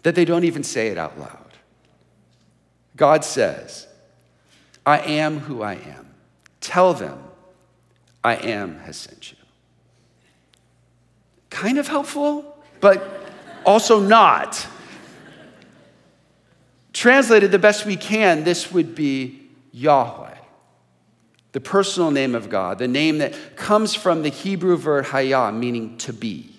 that 0.04 0.16
they 0.16 0.24
don't 0.24 0.46
even 0.46 0.64
say 0.64 0.88
it 0.88 0.98
out 0.98 1.20
loud. 1.20 1.54
God 2.96 3.26
says, 3.26 3.88
I 4.86 5.00
am 5.00 5.40
who 5.40 5.62
I 5.62 5.74
am. 5.74 6.16
Tell 6.62 6.94
them, 6.94 7.22
I 8.24 8.36
am 8.36 8.80
has 8.80 8.96
sent 8.98 9.32
you. 9.32 9.38
Kind 11.50 11.78
of 11.78 11.88
helpful, 11.88 12.58
but 12.80 13.19
also 13.70 14.00
not. 14.00 14.66
Translated 16.92 17.52
the 17.52 17.60
best 17.60 17.86
we 17.86 17.96
can, 17.96 18.44
this 18.44 18.72
would 18.72 18.96
be 18.96 19.48
Yahweh, 19.72 20.36
the 21.52 21.62
personal 21.62 22.10
name 22.10 22.34
of 22.34 22.50
God, 22.50 22.80
the 22.80 22.88
name 22.88 23.20
that 23.20 23.56
comes 23.56 23.94
from 23.94 24.24
the 24.24 24.30
Hebrew 24.30 24.76
verb 24.76 25.06
hayah, 25.06 25.56
meaning 25.56 26.00
to 26.00 26.12
be. 26.12 26.52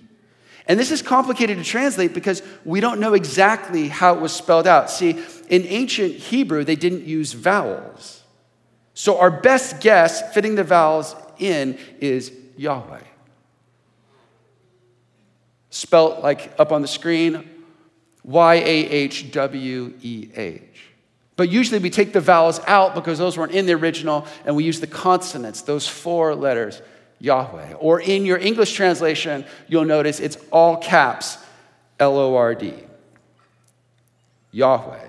And 0.66 0.78
this 0.78 0.92
is 0.92 1.02
complicated 1.02 1.58
to 1.58 1.64
translate 1.64 2.14
because 2.14 2.42
we 2.64 2.78
don't 2.78 3.00
know 3.00 3.14
exactly 3.14 3.88
how 3.88 4.14
it 4.14 4.20
was 4.20 4.32
spelled 4.32 4.68
out. 4.68 4.88
See, 4.88 5.20
in 5.48 5.66
ancient 5.66 6.14
Hebrew, 6.14 6.62
they 6.62 6.76
didn't 6.76 7.02
use 7.06 7.32
vowels. 7.32 8.22
So 8.94 9.18
our 9.18 9.32
best 9.32 9.80
guess, 9.80 10.32
fitting 10.32 10.54
the 10.54 10.62
vowels 10.62 11.16
in, 11.40 11.76
is 11.98 12.30
Yahweh. 12.56 13.09
Spelt 15.70 16.22
like 16.22 16.52
up 16.58 16.72
on 16.72 16.82
the 16.82 16.88
screen, 16.88 17.48
Y 18.24 18.54
A 18.54 18.60
H 18.60 19.30
W 19.32 19.94
E 20.02 20.28
H. 20.34 20.62
But 21.36 21.48
usually 21.48 21.78
we 21.78 21.88
take 21.88 22.12
the 22.12 22.20
vowels 22.20 22.60
out 22.66 22.94
because 22.94 23.18
those 23.18 23.38
weren't 23.38 23.52
in 23.52 23.64
the 23.66 23.72
original, 23.72 24.26
and 24.44 24.54
we 24.54 24.64
use 24.64 24.80
the 24.80 24.86
consonants, 24.86 25.62
those 25.62 25.88
four 25.88 26.34
letters. 26.34 26.82
Yahweh. 27.20 27.74
Or 27.74 28.00
in 28.00 28.24
your 28.24 28.38
English 28.38 28.72
translation, 28.72 29.44
you'll 29.68 29.84
notice 29.84 30.20
it's 30.20 30.38
all 30.50 30.78
caps 30.78 31.38
L 31.98 32.16
O 32.18 32.34
R 32.34 32.54
D. 32.54 32.74
Yahweh. 34.52 35.06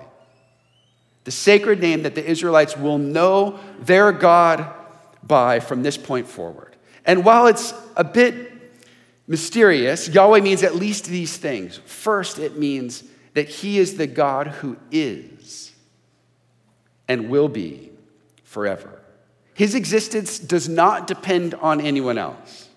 The 1.24 1.30
sacred 1.30 1.80
name 1.80 2.02
that 2.02 2.14
the 2.14 2.24
Israelites 2.24 2.76
will 2.76 2.98
know 2.98 3.58
their 3.80 4.12
God 4.12 4.72
by 5.22 5.60
from 5.60 5.82
this 5.82 5.96
point 5.96 6.26
forward. 6.26 6.76
And 7.04 7.24
while 7.24 7.46
it's 7.46 7.74
a 7.96 8.04
bit 8.04 8.51
mysterious, 9.32 10.10
Yahweh 10.10 10.40
means 10.40 10.62
at 10.62 10.76
least 10.76 11.06
these 11.06 11.38
things. 11.38 11.78
First, 11.86 12.38
it 12.38 12.58
means 12.58 13.02
that 13.32 13.48
He 13.48 13.78
is 13.78 13.96
the 13.96 14.06
God 14.06 14.48
who 14.48 14.76
is 14.90 15.72
and 17.08 17.30
will 17.30 17.48
be 17.48 17.90
forever. 18.44 19.00
His 19.54 19.74
existence 19.74 20.38
does 20.38 20.68
not 20.68 21.06
depend 21.06 21.54
on 21.54 21.80
anyone 21.80 22.18
else. 22.18 22.68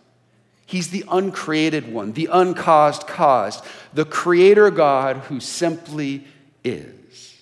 He's 0.65 0.91
the 0.91 1.03
uncreated 1.11 1.91
one, 1.91 2.13
the 2.13 2.29
uncaused 2.31 3.05
caused, 3.05 3.65
the 3.93 4.05
creator 4.05 4.71
God 4.71 5.17
who 5.17 5.41
simply 5.41 6.25
is. 6.63 7.35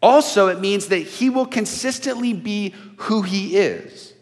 Also, 0.00 0.48
it 0.48 0.60
means 0.60 0.86
that 0.86 0.96
he 0.96 1.28
will 1.28 1.46
consistently 1.46 2.32
be 2.32 2.74
who 2.96 3.20
he 3.20 3.58
is. 3.58 4.13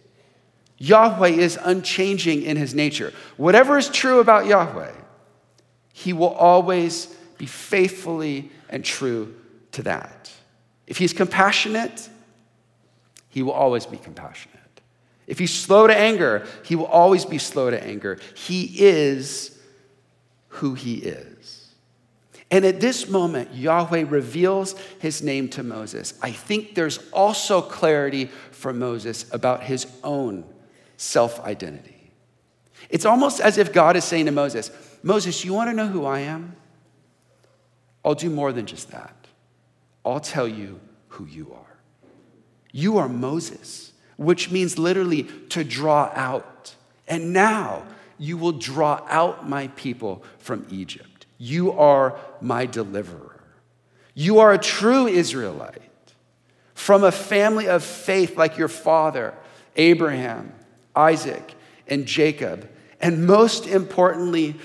Yahweh 0.83 1.29
is 1.29 1.57
unchanging 1.63 2.43
in 2.43 2.57
his 2.57 2.75
nature. 2.75 3.13
Whatever 3.37 3.79
is 3.79 3.89
true 3.89 4.19
about 4.19 4.47
Yahweh, 4.47 4.91
he 5.93 6.13
will 6.13 6.35
always 6.35 7.07
be 7.39 7.47
faithfully 7.47 8.51
and 8.69 8.85
true 8.85 9.33
to 9.71 9.85
that. 9.85 10.33
If 10.89 10.99
he's 10.99 11.13
compassionate, 11.13 12.09
he 13.29 13.45
will 13.45 13.53
always 13.53 13.87
be 13.87 13.97
compassionate. 13.97 14.59
If 15.29 15.39
he's 15.39 15.55
slow 15.55 15.87
to 15.87 15.97
anger, 15.97 16.49
he 16.65 16.75
will 16.75 16.87
always 16.87 17.25
be 17.25 17.39
slow 17.39 17.71
to 17.71 17.81
anger. 17.81 18.19
He 18.35 18.65
is 18.81 19.57
who 20.49 20.75
he 20.75 20.95
is. 20.97 21.69
And 22.51 22.65
at 22.65 22.81
this 22.81 23.09
moment, 23.09 23.55
Yahweh 23.55 24.07
reveals 24.09 24.75
his 24.99 25.23
name 25.23 25.49
to 25.51 25.63
Moses. 25.63 26.15
I 26.21 26.33
think 26.33 26.75
there's 26.75 26.99
also 27.13 27.63
clarity 27.63 28.31
for 28.51 28.73
Moses 28.73 29.33
about 29.33 29.63
his 29.63 29.87
own 30.03 30.45
self 31.03 31.41
identity. 31.41 32.13
It's 32.89 33.05
almost 33.05 33.41
as 33.41 33.59
if 33.59 33.73
God 33.73 33.97
is 33.97 34.05
saying 34.05 34.27
to 34.27 34.33
Moses, 34.33 34.71
Moses, 35.03 35.45
you 35.45 35.53
want 35.53 35.69
to 35.71 35.75
know 35.75 35.89
who 35.89 36.05
I 36.05 36.21
am? 36.21 36.57
I'll 38.05 38.15
do 38.15 38.31
more 38.31 38.53
than 38.53 38.67
just 38.67 38.91
that. 38.91 39.15
I'll 40.05 40.21
tell 40.21 40.49
you 40.49 40.81
who 41.09 41.27
you 41.27 41.53
are. 41.55 41.77
You 42.73 42.99
are 42.99 43.09
Moses, 43.09 43.93
which 44.17 44.51
means 44.51 44.79
literally 44.79 45.25
to 45.51 45.65
draw 45.65 46.11
out. 46.15 46.75
And 47.07 47.33
now 47.33 47.85
you 48.19 48.37
will 48.37 48.53
draw 48.53 49.05
out 49.09 49.49
my 49.49 49.69
people 49.69 50.25
from 50.39 50.67
Egypt. 50.71 51.27
You 51.39 51.73
are 51.73 52.17
my 52.41 52.67
deliverer. 52.67 53.41
You 54.15 54.39
are 54.41 54.53
a 54.53 54.59
true 54.59 55.07
Israelite 55.07 55.81
from 56.75 57.05
a 57.05 57.13
family 57.13 57.69
of 57.69 57.83
faith 57.83 58.37
like 58.37 58.59
your 58.59 58.69
father, 58.69 59.35
Abraham, 59.77 60.53
Isaac, 60.95 61.55
and 61.87 62.07
Jacob. 62.07 62.69
And 63.01 63.27
most 63.27 63.67
importantly, 63.67 64.57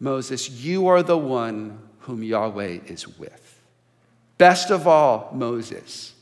Moses, 0.00 0.50
you 0.50 0.88
are 0.88 1.02
the 1.02 1.18
one 1.18 1.80
whom 2.00 2.22
Yahweh 2.22 2.80
is 2.86 3.18
with. 3.18 3.62
Best 4.38 4.70
of 4.70 4.86
all, 4.86 5.30
Moses, 5.32 6.14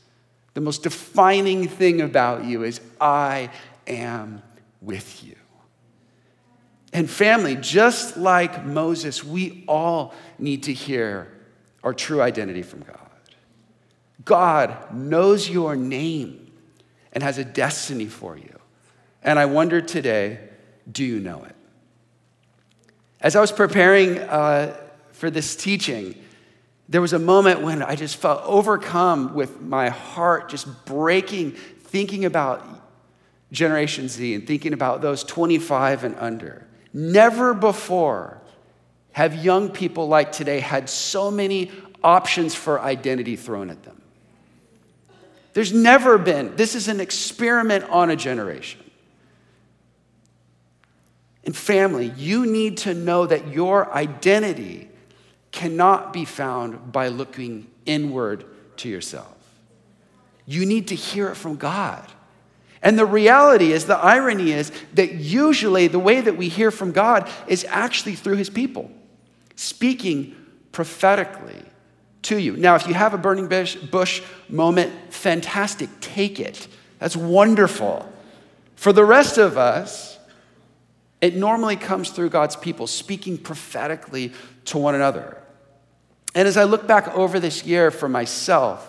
the 0.53 0.61
most 0.61 0.83
defining 0.83 1.67
thing 1.67 2.01
about 2.01 2.45
you 2.45 2.63
is 2.63 2.79
I 2.99 3.49
am 3.85 4.41
with 4.81 5.23
you. 5.23 5.35
And 6.93 7.09
family, 7.09 7.57
just 7.57 8.15
like 8.15 8.65
Moses, 8.65 9.21
we 9.21 9.65
all 9.67 10.13
need 10.39 10.63
to 10.63 10.73
hear 10.73 11.29
our 11.83 11.93
true 11.93 12.21
identity 12.21 12.61
from 12.61 12.83
God. 12.83 12.99
God 14.23 14.93
knows 14.93 15.49
your 15.49 15.75
name 15.75 16.51
and 17.11 17.21
has 17.21 17.37
a 17.37 17.43
destiny 17.43 18.05
for 18.05 18.37
you. 18.37 18.54
And 19.25 19.39
I 19.39 19.45
wonder 19.47 19.81
today, 19.81 20.37
do 20.89 21.03
you 21.03 21.19
know 21.19 21.43
it? 21.43 21.55
As 23.19 23.35
I 23.35 23.41
was 23.41 23.51
preparing 23.51 24.19
uh, 24.19 24.77
for 25.13 25.31
this 25.31 25.55
teaching, 25.55 26.13
there 26.87 27.01
was 27.01 27.11
a 27.11 27.19
moment 27.19 27.61
when 27.61 27.81
I 27.81 27.95
just 27.95 28.17
felt 28.17 28.43
overcome 28.43 29.33
with 29.33 29.59
my 29.61 29.89
heart 29.89 30.49
just 30.49 30.85
breaking, 30.85 31.53
thinking 31.53 32.25
about 32.25 32.63
Generation 33.51 34.09
Z 34.09 34.35
and 34.35 34.45
thinking 34.45 34.73
about 34.73 35.01
those 35.01 35.23
25 35.23 36.03
and 36.03 36.15
under. 36.19 36.67
Never 36.93 37.55
before 37.55 38.39
have 39.13 39.43
young 39.43 39.69
people 39.69 40.07
like 40.07 40.33
today 40.33 40.59
had 40.59 40.87
so 40.87 41.31
many 41.31 41.71
options 42.03 42.53
for 42.53 42.79
identity 42.79 43.35
thrown 43.35 43.71
at 43.71 43.81
them. 43.81 43.99
There's 45.53 45.73
never 45.73 46.19
been, 46.19 46.55
this 46.57 46.75
is 46.75 46.89
an 46.89 46.99
experiment 46.99 47.85
on 47.85 48.11
a 48.11 48.15
generation. 48.15 48.84
And 51.45 51.55
family, 51.55 52.11
you 52.17 52.45
need 52.45 52.77
to 52.77 52.93
know 52.93 53.25
that 53.27 53.49
your 53.49 53.93
identity 53.93 54.89
cannot 55.51 56.11
be 56.11 56.25
found 56.25 56.91
by 56.91 57.07
looking 57.07 57.67
inward 57.85 58.45
to 58.77 58.89
yourself. 58.89 59.31
You 60.45 60.65
need 60.65 60.87
to 60.89 60.95
hear 60.95 61.29
it 61.29 61.35
from 61.35 61.55
God. 61.55 62.05
And 62.81 62.99
the 62.99 63.05
reality 63.05 63.71
is, 63.71 63.85
the 63.85 63.97
irony 63.97 64.51
is 64.51 64.71
that 64.93 65.13
usually 65.13 65.87
the 65.87 65.99
way 65.99 66.21
that 66.21 66.37
we 66.37 66.49
hear 66.49 66.71
from 66.71 66.91
God 66.91 67.29
is 67.47 67.65
actually 67.69 68.15
through 68.15 68.35
his 68.35 68.49
people, 68.49 68.91
speaking 69.55 70.35
prophetically 70.71 71.63
to 72.23 72.37
you. 72.39 72.57
Now, 72.57 72.75
if 72.75 72.87
you 72.87 72.93
have 72.93 73.13
a 73.13 73.17
burning 73.17 73.47
bush 73.47 74.21
moment, 74.49 74.91
fantastic, 75.11 75.89
take 75.99 76.39
it. 76.39 76.67
That's 76.99 77.15
wonderful. 77.15 78.11
For 78.75 78.93
the 78.93 79.05
rest 79.05 79.37
of 79.37 79.57
us, 79.57 80.14
it 81.25 81.35
normally 81.35 81.75
comes 81.75 82.11
through 82.11 82.29
God's 82.29 82.55
people 82.55 82.85
speaking 82.85 83.39
prophetically 83.39 84.31
to 84.65 84.77
one 84.77 84.93
another. 84.93 85.41
And 86.35 86.47
as 86.47 86.55
I 86.55 86.65
look 86.65 86.85
back 86.85 87.07
over 87.15 87.39
this 87.39 87.65
year 87.65 87.89
for 87.89 88.07
myself, 88.07 88.87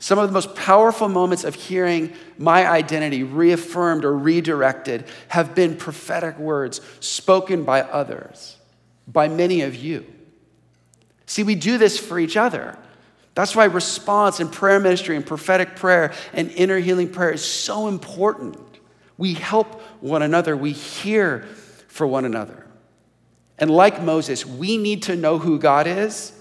some 0.00 0.18
of 0.18 0.26
the 0.28 0.32
most 0.32 0.56
powerful 0.56 1.08
moments 1.08 1.44
of 1.44 1.54
hearing 1.54 2.12
my 2.38 2.66
identity 2.66 3.22
reaffirmed 3.22 4.04
or 4.04 4.16
redirected 4.16 5.04
have 5.28 5.54
been 5.54 5.76
prophetic 5.76 6.38
words 6.38 6.80
spoken 6.98 7.62
by 7.62 7.82
others, 7.82 8.56
by 9.06 9.28
many 9.28 9.60
of 9.60 9.76
you. 9.76 10.04
See, 11.26 11.44
we 11.44 11.54
do 11.54 11.78
this 11.78 12.00
for 12.00 12.18
each 12.18 12.36
other. 12.36 12.76
That's 13.36 13.54
why 13.54 13.66
response 13.66 14.40
and 14.40 14.50
prayer 14.50 14.80
ministry 14.80 15.14
and 15.14 15.24
prophetic 15.24 15.76
prayer 15.76 16.12
and 16.32 16.50
inner 16.50 16.80
healing 16.80 17.12
prayer 17.12 17.30
is 17.30 17.44
so 17.44 17.86
important. 17.86 18.58
We 19.18 19.34
help 19.34 19.80
one 20.02 20.22
another, 20.22 20.56
we 20.56 20.72
hear 20.72 21.46
for 21.90 22.06
one 22.06 22.24
another. 22.24 22.66
And 23.58 23.68
like 23.68 24.00
Moses, 24.00 24.46
we 24.46 24.78
need 24.78 25.02
to 25.02 25.16
know 25.16 25.38
who 25.38 25.58
God 25.58 25.86
is 25.86 26.32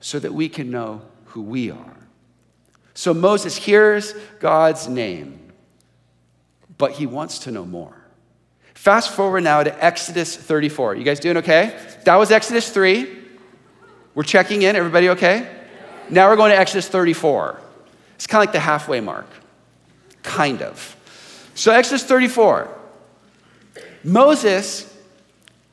so 0.00 0.18
that 0.18 0.34
we 0.34 0.48
can 0.48 0.70
know 0.70 1.02
who 1.26 1.42
we 1.42 1.70
are. 1.70 1.96
So 2.92 3.14
Moses 3.14 3.56
hears 3.56 4.14
God's 4.40 4.88
name, 4.88 5.52
but 6.76 6.92
he 6.92 7.06
wants 7.06 7.38
to 7.40 7.52
know 7.52 7.64
more. 7.64 7.94
Fast 8.74 9.12
forward 9.12 9.44
now 9.44 9.62
to 9.62 9.84
Exodus 9.84 10.36
34. 10.36 10.96
You 10.96 11.04
guys 11.04 11.20
doing 11.20 11.36
okay? 11.38 11.78
That 12.04 12.16
was 12.16 12.32
Exodus 12.32 12.68
3. 12.68 13.16
We're 14.14 14.24
checking 14.24 14.62
in. 14.62 14.74
Everybody 14.74 15.10
okay? 15.10 15.48
Now 16.10 16.28
we're 16.28 16.36
going 16.36 16.50
to 16.50 16.58
Exodus 16.58 16.88
34. 16.88 17.60
It's 18.16 18.26
kind 18.26 18.42
of 18.42 18.48
like 18.48 18.52
the 18.52 18.60
halfway 18.60 19.00
mark. 19.00 19.26
Kind 20.24 20.62
of. 20.62 20.96
So, 21.54 21.72
Exodus 21.72 22.04
34. 22.04 22.77
Moses, 24.04 24.96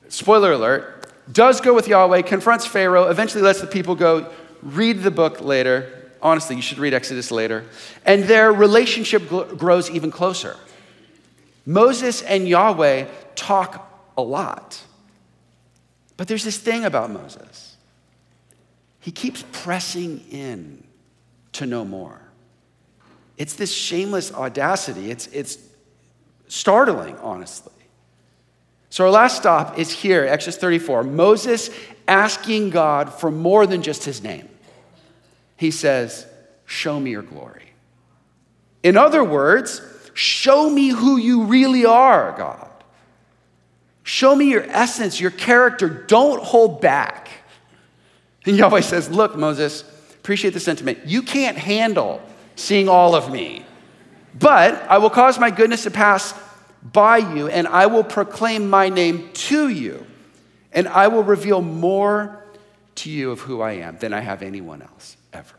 spoiler 0.09 0.53
alert, 0.53 1.11
does 1.31 1.61
go 1.61 1.73
with 1.73 1.87
Yahweh, 1.87 2.21
confronts 2.23 2.65
Pharaoh, 2.65 3.09
eventually 3.09 3.43
lets 3.43 3.61
the 3.61 3.67
people 3.67 3.95
go. 3.95 4.31
Read 4.61 5.03
the 5.03 5.11
book 5.11 5.41
later. 5.41 6.11
Honestly, 6.21 6.55
you 6.55 6.61
should 6.61 6.77
read 6.77 6.93
Exodus 6.93 7.31
later. 7.31 7.65
And 8.05 8.23
their 8.23 8.51
relationship 8.51 9.27
grows 9.27 9.89
even 9.89 10.11
closer. 10.11 10.57
Moses 11.65 12.21
and 12.21 12.47
Yahweh 12.47 13.07
talk 13.35 13.91
a 14.17 14.21
lot. 14.21 14.81
But 16.17 16.27
there's 16.27 16.43
this 16.43 16.57
thing 16.57 16.85
about 16.85 17.11
Moses. 17.11 17.75
He 18.99 19.11
keeps 19.11 19.43
pressing 19.51 20.23
in 20.31 20.83
to 21.53 21.65
know 21.65 21.85
more. 21.85 22.21
It's 23.37 23.53
this 23.53 23.71
shameless 23.71 24.33
audacity. 24.33 25.11
It's, 25.11 25.27
it's 25.27 25.57
startling, 26.47 27.17
honestly. 27.17 27.73
So, 28.95 29.03
our 29.03 29.11
last 29.11 29.35
stop 29.35 29.77
is 29.77 29.91
here, 29.91 30.23
Exodus 30.23 30.55
34. 30.55 31.03
Moses 31.03 31.69
asking 32.07 32.69
God 32.69 33.11
for 33.11 33.29
more 33.29 33.67
than 33.67 33.81
just 33.81 34.05
his 34.05 34.23
name. 34.23 34.47
He 35.57 35.69
says, 35.69 36.25
Show 36.65 36.97
me 37.01 37.11
your 37.11 37.21
glory. 37.21 37.73
In 38.83 38.95
other 38.95 39.21
words, 39.21 39.81
show 40.13 40.69
me 40.69 40.87
who 40.87 41.17
you 41.17 41.43
really 41.43 41.85
are, 41.85 42.35
God. 42.37 42.71
Show 44.03 44.33
me 44.33 44.45
your 44.45 44.63
essence, 44.63 45.19
your 45.19 45.31
character. 45.31 45.89
Don't 45.89 46.41
hold 46.41 46.79
back. 46.79 47.27
And 48.45 48.55
Yahweh 48.55 48.79
says, 48.79 49.09
Look, 49.09 49.35
Moses, 49.35 49.83
appreciate 50.13 50.53
the 50.53 50.61
sentiment. 50.61 50.99
You 51.05 51.21
can't 51.21 51.57
handle 51.57 52.21
seeing 52.55 52.87
all 52.87 53.13
of 53.13 53.29
me, 53.29 53.65
but 54.39 54.81
I 54.83 54.99
will 54.99 55.09
cause 55.09 55.37
my 55.37 55.51
goodness 55.51 55.83
to 55.83 55.91
pass 55.91 56.33
by 56.91 57.17
you, 57.17 57.47
and 57.47 57.67
I 57.67 57.87
will 57.87 58.03
proclaim 58.03 58.69
my 58.69 58.89
name 58.89 59.29
to 59.33 59.69
you, 59.69 60.05
and 60.71 60.87
I 60.87 61.07
will 61.07 61.23
reveal 61.23 61.61
more 61.61 62.43
to 62.95 63.09
you 63.09 63.31
of 63.31 63.41
who 63.41 63.61
I 63.61 63.73
am 63.73 63.97
than 63.97 64.13
I 64.13 64.19
have 64.19 64.41
anyone 64.41 64.81
else 64.81 65.17
ever. 65.33 65.55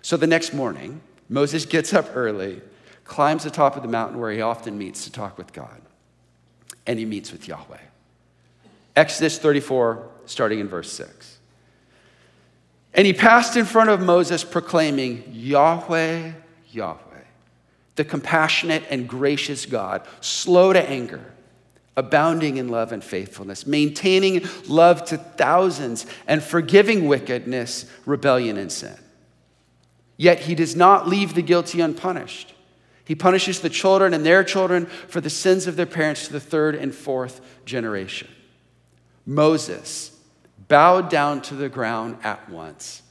So 0.00 0.16
the 0.16 0.26
next 0.26 0.54
morning, 0.54 1.00
Moses 1.28 1.66
gets 1.66 1.92
up 1.92 2.06
early, 2.14 2.62
climbs 3.04 3.44
the 3.44 3.50
top 3.50 3.76
of 3.76 3.82
the 3.82 3.88
mountain 3.88 4.18
where 4.18 4.32
he 4.32 4.40
often 4.40 4.78
meets 4.78 5.04
to 5.04 5.12
talk 5.12 5.36
with 5.36 5.52
God, 5.52 5.80
and 6.86 6.98
he 6.98 7.04
meets 7.04 7.30
with 7.30 7.46
Yahweh. 7.46 7.78
Exodus 8.96 9.38
34, 9.38 10.08
starting 10.26 10.60
in 10.60 10.68
verse 10.68 10.90
6. 10.92 11.38
And 12.94 13.06
he 13.06 13.12
passed 13.12 13.56
in 13.56 13.64
front 13.64 13.90
of 13.90 14.00
Moses, 14.00 14.44
proclaiming, 14.44 15.24
Yahweh, 15.30 16.32
Yahweh 16.70 17.11
the 17.96 18.04
compassionate 18.04 18.84
and 18.88 19.08
gracious 19.08 19.66
God, 19.66 20.06
slow 20.20 20.72
to 20.72 20.88
anger, 20.88 21.24
abounding 21.96 22.56
in 22.56 22.68
love 22.68 22.92
and 22.92 23.04
faithfulness, 23.04 23.66
maintaining 23.66 24.46
love 24.66 25.04
to 25.06 25.18
thousands, 25.18 26.06
and 26.26 26.42
forgiving 26.42 27.06
wickedness, 27.06 27.84
rebellion, 28.06 28.56
and 28.56 28.72
sin. 28.72 28.96
Yet 30.16 30.40
he 30.40 30.54
does 30.54 30.74
not 30.74 31.08
leave 31.08 31.34
the 31.34 31.42
guilty 31.42 31.80
unpunished. 31.80 32.54
He 33.04 33.14
punishes 33.14 33.60
the 33.60 33.68
children 33.68 34.14
and 34.14 34.24
their 34.24 34.44
children 34.44 34.86
for 34.86 35.20
the 35.20 35.30
sins 35.30 35.66
of 35.66 35.76
their 35.76 35.86
parents 35.86 36.26
to 36.26 36.32
the 36.32 36.40
third 36.40 36.74
and 36.74 36.94
fourth 36.94 37.40
generation. 37.64 38.28
Moses 39.26 40.16
bowed 40.68 41.10
down 41.10 41.42
to 41.42 41.54
the 41.54 41.68
ground 41.68 42.18
at 42.22 42.48
once 42.48 43.02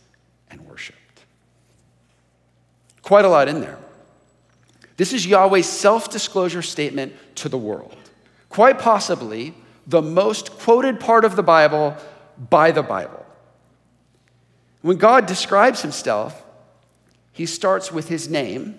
and 0.50 0.62
worshiped. 0.62 0.98
Quite 3.02 3.26
a 3.26 3.30
lot 3.30 3.48
in 3.48 3.62
there. 3.62 3.78
This 5.02 5.14
is 5.14 5.26
Yahweh's 5.26 5.68
self 5.68 6.12
disclosure 6.12 6.62
statement 6.62 7.14
to 7.38 7.50
the 7.50 7.58
world. 7.58 7.98
Quite 8.50 8.78
possibly 8.78 9.56
the 9.88 10.00
most 10.00 10.60
quoted 10.60 11.00
part 11.00 11.26
of 11.26 11.36
the 11.36 11.42
Bible 11.42 11.98
by 12.52 12.70
the 12.70 12.84
Bible. 12.84 13.26
When 14.84 14.98
God 14.98 15.26
describes 15.26 15.82
himself, 15.82 16.44
he 17.32 17.48
starts 17.48 17.92
with 17.92 18.10
his 18.10 18.30
name 18.30 18.78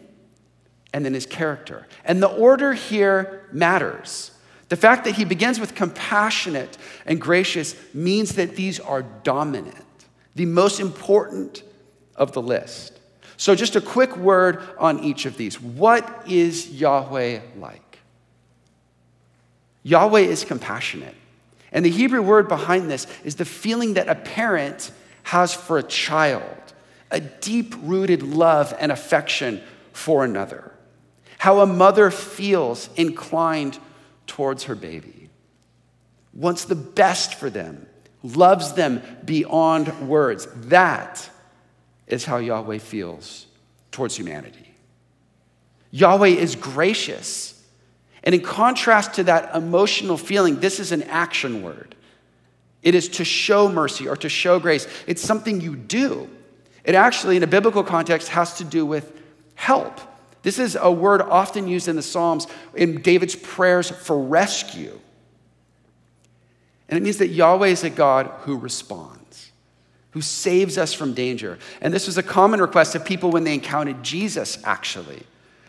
and 0.92 1.04
then 1.04 1.12
his 1.12 1.26
character. 1.26 1.88
And 2.04 2.22
the 2.22 2.30
order 2.30 2.72
here 2.72 3.48
matters. 3.50 4.30
The 4.68 4.76
fact 4.76 5.02
that 5.06 5.16
he 5.16 5.24
begins 5.24 5.58
with 5.58 5.74
compassionate 5.74 6.78
and 7.04 7.20
gracious 7.20 7.74
means 7.92 8.36
that 8.36 8.54
these 8.54 8.78
are 8.78 9.02
dominant, 9.02 10.06
the 10.36 10.46
most 10.46 10.78
important 10.78 11.64
of 12.14 12.30
the 12.30 12.42
list. 12.42 13.00
So, 13.42 13.56
just 13.56 13.74
a 13.74 13.80
quick 13.80 14.16
word 14.16 14.62
on 14.78 15.00
each 15.00 15.26
of 15.26 15.36
these. 15.36 15.60
What 15.60 16.28
is 16.28 16.70
Yahweh 16.70 17.40
like? 17.58 17.98
Yahweh 19.82 20.20
is 20.20 20.44
compassionate. 20.44 21.16
And 21.72 21.84
the 21.84 21.90
Hebrew 21.90 22.22
word 22.22 22.46
behind 22.46 22.88
this 22.88 23.08
is 23.24 23.34
the 23.34 23.44
feeling 23.44 23.94
that 23.94 24.08
a 24.08 24.14
parent 24.14 24.92
has 25.24 25.52
for 25.52 25.76
a 25.76 25.82
child, 25.82 26.44
a 27.10 27.18
deep 27.18 27.74
rooted 27.82 28.22
love 28.22 28.72
and 28.78 28.92
affection 28.92 29.60
for 29.92 30.24
another. 30.24 30.70
How 31.38 31.62
a 31.62 31.66
mother 31.66 32.12
feels 32.12 32.90
inclined 32.94 33.76
towards 34.28 34.62
her 34.64 34.76
baby, 34.76 35.30
wants 36.32 36.64
the 36.64 36.76
best 36.76 37.34
for 37.34 37.50
them, 37.50 37.88
loves 38.22 38.74
them 38.74 39.02
beyond 39.24 40.08
words. 40.08 40.46
That 40.66 41.28
is 42.12 42.26
how 42.26 42.36
Yahweh 42.36 42.76
feels 42.76 43.46
towards 43.90 44.16
humanity. 44.16 44.74
Yahweh 45.90 46.28
is 46.28 46.56
gracious. 46.56 47.58
And 48.22 48.34
in 48.34 48.42
contrast 48.42 49.14
to 49.14 49.24
that 49.24 49.54
emotional 49.56 50.18
feeling, 50.18 50.60
this 50.60 50.78
is 50.78 50.92
an 50.92 51.04
action 51.04 51.62
word. 51.62 51.94
It 52.82 52.94
is 52.94 53.08
to 53.10 53.24
show 53.24 53.68
mercy 53.70 54.08
or 54.08 54.16
to 54.16 54.28
show 54.28 54.58
grace. 54.58 54.86
It's 55.06 55.22
something 55.22 55.62
you 55.62 55.74
do. 55.74 56.28
It 56.84 56.94
actually, 56.94 57.38
in 57.38 57.42
a 57.44 57.46
biblical 57.46 57.82
context, 57.82 58.28
has 58.28 58.58
to 58.58 58.64
do 58.64 58.84
with 58.84 59.18
help. 59.54 59.98
This 60.42 60.58
is 60.58 60.76
a 60.78 60.90
word 60.90 61.22
often 61.22 61.66
used 61.66 61.88
in 61.88 61.96
the 61.96 62.02
Psalms 62.02 62.46
in 62.74 63.00
David's 63.00 63.36
prayers 63.36 63.88
for 63.88 64.20
rescue. 64.20 65.00
And 66.90 66.98
it 66.98 67.02
means 67.02 67.18
that 67.18 67.28
Yahweh 67.28 67.68
is 67.68 67.84
a 67.84 67.90
God 67.90 68.26
who 68.40 68.58
responds 68.58 69.21
who 70.12 70.20
saves 70.20 70.78
us 70.78 70.92
from 70.92 71.14
danger. 71.14 71.58
And 71.80 71.92
this 71.92 72.06
was 72.06 72.18
a 72.18 72.22
common 72.22 72.60
request 72.60 72.94
of 72.94 73.04
people 73.04 73.30
when 73.30 73.44
they 73.44 73.54
encountered 73.54 74.02
Jesus, 74.02 74.58
actually. 74.64 75.24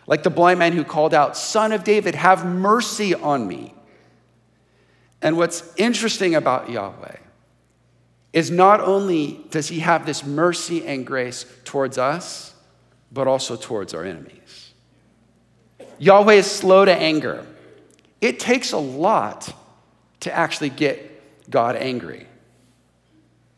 Like 0.06 0.24
the 0.24 0.30
blind 0.30 0.60
man 0.60 0.74
who 0.74 0.84
called 0.84 1.14
out, 1.14 1.38
Son 1.38 1.72
of 1.72 1.84
David, 1.84 2.16
have 2.16 2.46
mercy 2.46 3.16
on 3.16 3.48
me. 3.48 3.74
And 5.22 5.38
what's 5.38 5.74
interesting 5.78 6.36
about 6.36 6.70
Yahweh 6.70 7.18
is 8.34 8.52
not 8.52 8.82
only 8.82 9.46
does 9.52 9.70
he 9.70 9.80
have 9.80 10.06
this 10.06 10.26
mercy 10.26 10.86
and 10.86 11.06
grace 11.06 11.46
towards 11.64 11.98
us, 11.98 12.54
but 13.12 13.28
also 13.28 13.56
towards 13.56 13.94
our 13.94 14.04
enemies. 14.04 14.74
Yahweh 16.00 16.34
is 16.34 16.50
slow 16.50 16.84
to 16.84 16.94
anger. 16.94 17.46
It 18.20 18.40
takes 18.40 18.74
a 18.74 18.78
lot 18.78 19.54
to 20.22 20.34
actually 20.34 20.70
get 20.70 21.50
God 21.50 21.76
angry. 21.76 22.28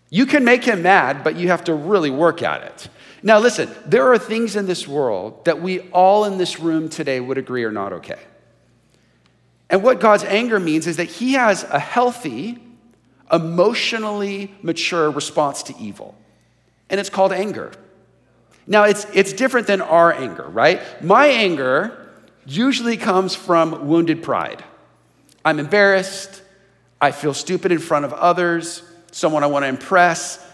You 0.10 0.26
can 0.26 0.44
make 0.44 0.64
him 0.64 0.84
mad, 0.84 1.24
but 1.24 1.36
you 1.36 1.48
have 1.48 1.64
to 1.66 1.74
really 1.74 2.10
work 2.10 2.42
at 2.42 2.64
it. 2.64 2.90
Now, 3.24 3.40
listen, 3.40 3.70
there 3.86 4.12
are 4.12 4.20
things 4.20 4.56
in 4.56 4.68
this 4.68 4.88
world 4.88 5.46
that 5.46 5.62
we 5.62 5.80
all 5.90 6.26
in 6.26 6.38
this 6.38 6.60
room 6.60 6.90
today 6.90 7.20
would 7.20 7.38
agree 7.38 7.64
are 7.64 7.72
not 7.72 7.92
okay. 7.94 8.20
And 9.70 9.82
what 9.82 10.00
God's 10.00 10.24
anger 10.24 10.60
means 10.60 10.86
is 10.86 10.98
that 10.98 11.06
he 11.06 11.34
has 11.34 11.64
a 11.64 11.80
healthy, 11.80 12.60
emotionally 13.32 14.54
mature 14.62 15.10
response 15.10 15.64
to 15.64 15.78
evil. 15.80 16.14
And 16.90 17.00
it's 17.00 17.10
called 17.10 17.34
anger. 17.34 17.72
Now, 18.68 18.84
it's, 18.84 19.06
it's 19.14 19.34
different 19.34 19.66
than 19.66 19.82
our 19.82 20.14
anger, 20.14 20.44
right? 20.44 20.82
My 21.04 21.26
anger 21.28 22.12
usually 22.46 22.96
comes 22.96 23.34
from 23.34 23.88
wounded 23.88 24.22
pride. 24.22 24.64
I'm 25.44 25.60
embarrassed. 25.60 26.44
I 27.02 27.12
feel 27.12 27.34
stupid 27.34 27.72
in 27.72 27.80
front 27.80 28.06
of 28.06 28.14
others 28.14 28.84
someone 29.16 29.44
I 29.44 29.48
want 29.48 29.64
to 29.64 29.70
impress. 29.70 30.46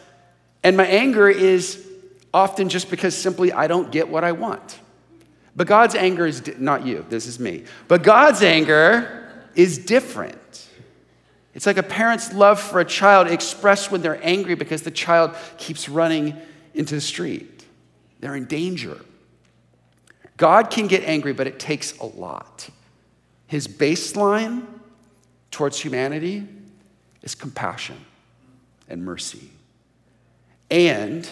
And 0.63 0.77
my 0.77 0.85
anger 0.85 1.27
is 1.27 1.83
often 2.31 2.69
just 2.69 2.91
because 2.91 3.17
simply 3.17 3.51
I 3.51 3.65
don't 3.65 3.91
get 3.91 4.07
what 4.07 4.23
I 4.23 4.33
want. 4.33 4.79
But 5.55 5.65
God's 5.65 5.95
anger 5.95 6.27
is 6.27 6.41
di- 6.41 6.53
not 6.59 6.85
you, 6.85 7.03
this 7.09 7.25
is 7.25 7.39
me. 7.39 7.65
But 7.87 8.03
God's 8.03 8.43
anger 8.43 9.33
is 9.55 9.79
different. 9.79 10.37
It's 11.55 11.65
like 11.65 11.77
a 11.77 11.83
parent's 11.83 12.33
love 12.33 12.59
for 12.59 12.79
a 12.79 12.85
child 12.85 13.27
expressed 13.27 13.91
when 13.91 14.03
they're 14.03 14.23
angry 14.23 14.53
because 14.53 14.83
the 14.83 14.91
child 14.91 15.35
keeps 15.57 15.89
running 15.89 16.37
into 16.75 16.93
the 16.93 17.01
street. 17.01 17.65
They're 18.19 18.35
in 18.35 18.45
danger. 18.45 19.01
God 20.37 20.69
can 20.69 20.85
get 20.85 21.03
angry, 21.03 21.33
but 21.33 21.47
it 21.47 21.59
takes 21.59 21.97
a 21.97 22.05
lot. 22.05 22.69
His 23.47 23.67
baseline 23.67 24.67
towards 25.49 25.79
humanity 25.79 26.47
is 27.23 27.33
compassion 27.33 27.97
and 28.91 29.03
mercy. 29.03 29.49
And 30.69 31.27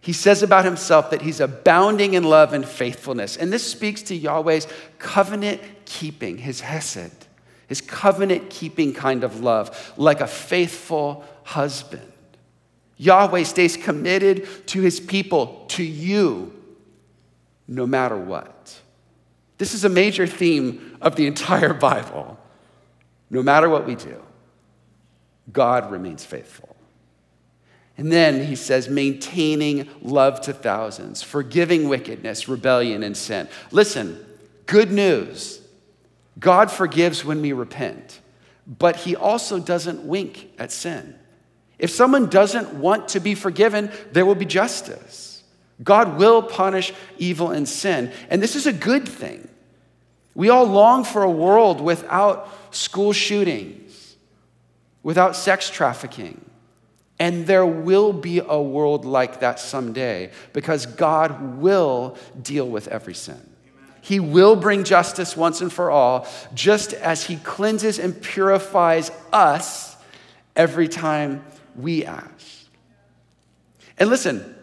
he 0.00 0.12
says 0.12 0.42
about 0.42 0.64
himself 0.64 1.10
that 1.10 1.22
he's 1.22 1.40
abounding 1.40 2.14
in 2.14 2.22
love 2.22 2.52
and 2.52 2.64
faithfulness. 2.64 3.36
And 3.36 3.52
this 3.52 3.68
speaks 3.68 4.02
to 4.02 4.14
Yahweh's 4.14 4.68
covenant 4.98 5.60
keeping, 5.84 6.38
his 6.38 6.60
hesed, 6.60 7.26
his 7.66 7.80
covenant 7.80 8.48
keeping 8.48 8.92
kind 8.92 9.24
of 9.24 9.40
love, 9.40 9.94
like 9.96 10.20
a 10.20 10.28
faithful 10.28 11.24
husband. 11.42 12.12
Yahweh 12.98 13.42
stays 13.42 13.76
committed 13.76 14.66
to 14.68 14.80
his 14.80 15.00
people, 15.00 15.64
to 15.68 15.82
you, 15.82 16.52
no 17.66 17.86
matter 17.86 18.16
what. 18.16 18.80
This 19.58 19.74
is 19.74 19.84
a 19.84 19.88
major 19.88 20.26
theme 20.26 20.96
of 21.00 21.16
the 21.16 21.26
entire 21.26 21.74
Bible. 21.88 22.38
No 23.28 23.42
matter 23.42 23.68
what 23.68 23.86
we 23.86 23.96
do, 23.96 24.22
God 25.52 25.90
remains 25.90 26.24
faithful. 26.24 26.76
And 27.98 28.12
then 28.12 28.44
he 28.46 28.56
says, 28.56 28.88
maintaining 28.88 29.88
love 30.02 30.40
to 30.42 30.52
thousands, 30.52 31.22
forgiving 31.22 31.88
wickedness, 31.88 32.48
rebellion, 32.48 33.02
and 33.02 33.16
sin. 33.16 33.48
Listen, 33.70 34.24
good 34.66 34.92
news. 34.92 35.60
God 36.38 36.70
forgives 36.70 37.24
when 37.24 37.40
we 37.40 37.52
repent, 37.54 38.20
but 38.66 38.96
he 38.96 39.16
also 39.16 39.58
doesn't 39.58 40.06
wink 40.06 40.50
at 40.58 40.70
sin. 40.70 41.18
If 41.78 41.90
someone 41.90 42.28
doesn't 42.28 42.74
want 42.74 43.08
to 43.08 43.20
be 43.20 43.34
forgiven, 43.34 43.90
there 44.12 44.26
will 44.26 44.34
be 44.34 44.44
justice. 44.44 45.42
God 45.82 46.18
will 46.18 46.42
punish 46.42 46.92
evil 47.18 47.50
and 47.50 47.68
sin. 47.68 48.12
And 48.28 48.42
this 48.42 48.56
is 48.56 48.66
a 48.66 48.72
good 48.72 49.08
thing. 49.08 49.48
We 50.34 50.50
all 50.50 50.66
long 50.66 51.04
for 51.04 51.22
a 51.22 51.30
world 51.30 51.80
without 51.80 52.48
school 52.74 53.14
shootings 53.14 53.85
without 55.06 55.36
sex 55.36 55.70
trafficking. 55.70 56.44
And 57.20 57.46
there 57.46 57.64
will 57.64 58.12
be 58.12 58.40
a 58.40 58.60
world 58.60 59.04
like 59.04 59.38
that 59.38 59.60
someday 59.60 60.32
because 60.52 60.84
God 60.84 61.58
will 61.58 62.16
deal 62.42 62.68
with 62.68 62.88
every 62.88 63.14
sin. 63.14 63.40
He 64.00 64.18
will 64.18 64.56
bring 64.56 64.82
justice 64.82 65.36
once 65.36 65.60
and 65.60 65.72
for 65.72 65.92
all, 65.92 66.26
just 66.54 66.92
as 66.92 67.22
He 67.22 67.36
cleanses 67.36 68.00
and 68.00 68.20
purifies 68.20 69.12
us 69.32 69.94
every 70.56 70.88
time 70.88 71.44
we 71.76 72.04
ask. 72.04 72.66
And 73.98 74.10
listen, 74.10 74.56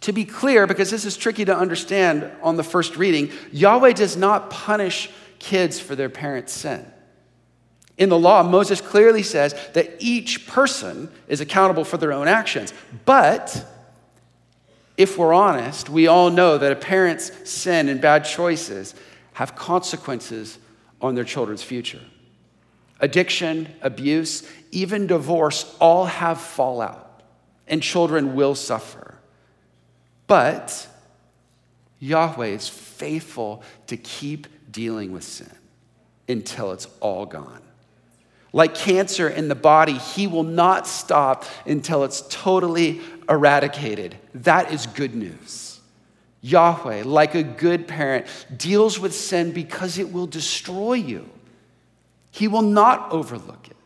to 0.00 0.12
be 0.12 0.26
clear, 0.26 0.66
because 0.66 0.90
this 0.90 1.06
is 1.06 1.16
tricky 1.16 1.46
to 1.46 1.56
understand 1.56 2.30
on 2.42 2.56
the 2.58 2.62
first 2.62 2.98
reading, 2.98 3.30
Yahweh 3.50 3.94
does 3.94 4.14
not 4.14 4.50
punish 4.50 5.08
kids 5.38 5.80
for 5.80 5.96
their 5.96 6.10
parents' 6.10 6.52
sin. 6.52 6.84
In 7.98 8.08
the 8.08 8.18
law, 8.18 8.42
Moses 8.42 8.80
clearly 8.80 9.22
says 9.22 9.54
that 9.74 9.96
each 9.98 10.46
person 10.46 11.10
is 11.28 11.40
accountable 11.40 11.84
for 11.84 11.96
their 11.96 12.12
own 12.12 12.28
actions. 12.28 12.72
But 13.04 13.66
if 14.96 15.16
we're 15.18 15.34
honest, 15.34 15.88
we 15.88 16.06
all 16.06 16.30
know 16.30 16.58
that 16.58 16.72
a 16.72 16.76
parent's 16.76 17.50
sin 17.50 17.88
and 17.88 18.00
bad 18.00 18.24
choices 18.24 18.94
have 19.34 19.56
consequences 19.56 20.58
on 21.00 21.14
their 21.14 21.24
children's 21.24 21.62
future. 21.62 22.02
Addiction, 23.00 23.68
abuse, 23.80 24.46
even 24.70 25.06
divorce 25.06 25.74
all 25.80 26.04
have 26.04 26.40
fallout, 26.40 27.22
and 27.66 27.82
children 27.82 28.34
will 28.34 28.54
suffer. 28.54 29.14
But 30.26 30.86
Yahweh 31.98 32.48
is 32.48 32.68
faithful 32.68 33.62
to 33.86 33.96
keep 33.96 34.46
dealing 34.70 35.12
with 35.12 35.24
sin 35.24 35.50
until 36.28 36.72
it's 36.72 36.86
all 37.00 37.26
gone. 37.26 37.62
Like 38.52 38.74
cancer 38.74 39.28
in 39.28 39.48
the 39.48 39.54
body, 39.54 39.92
he 39.92 40.26
will 40.26 40.42
not 40.42 40.86
stop 40.86 41.44
until 41.66 42.04
it's 42.04 42.22
totally 42.28 43.00
eradicated. 43.28 44.16
That 44.34 44.72
is 44.72 44.86
good 44.86 45.14
news. 45.14 45.80
Yahweh, 46.42 47.02
like 47.04 47.34
a 47.34 47.42
good 47.42 47.86
parent, 47.86 48.26
deals 48.56 48.98
with 48.98 49.14
sin 49.14 49.52
because 49.52 49.98
it 49.98 50.12
will 50.12 50.26
destroy 50.26 50.94
you. 50.94 51.28
He 52.30 52.48
will 52.48 52.62
not 52.62 53.12
overlook 53.12 53.68
it, 53.68 53.76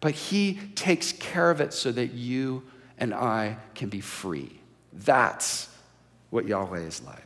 but 0.00 0.12
he 0.12 0.54
takes 0.74 1.12
care 1.12 1.50
of 1.50 1.60
it 1.60 1.72
so 1.72 1.92
that 1.92 2.12
you 2.12 2.62
and 2.98 3.14
I 3.14 3.56
can 3.74 3.88
be 3.88 4.00
free. 4.00 4.58
That's 4.92 5.68
what 6.30 6.46
Yahweh 6.46 6.80
is 6.80 7.02
like. 7.02 7.24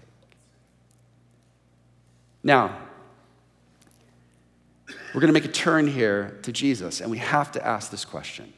Now, 2.43 2.77
we're 5.15 5.21
going 5.21 5.33
to 5.33 5.41
make 5.41 5.45
a 5.45 5.53
turn 5.53 5.87
here 5.87 6.37
to 6.43 6.51
Jesus, 6.51 7.01
and 7.01 7.09
we 7.09 7.19
have 7.19 7.53
to 7.53 7.65
ask 7.65 7.93
this 7.93 8.05
question. 8.05 8.53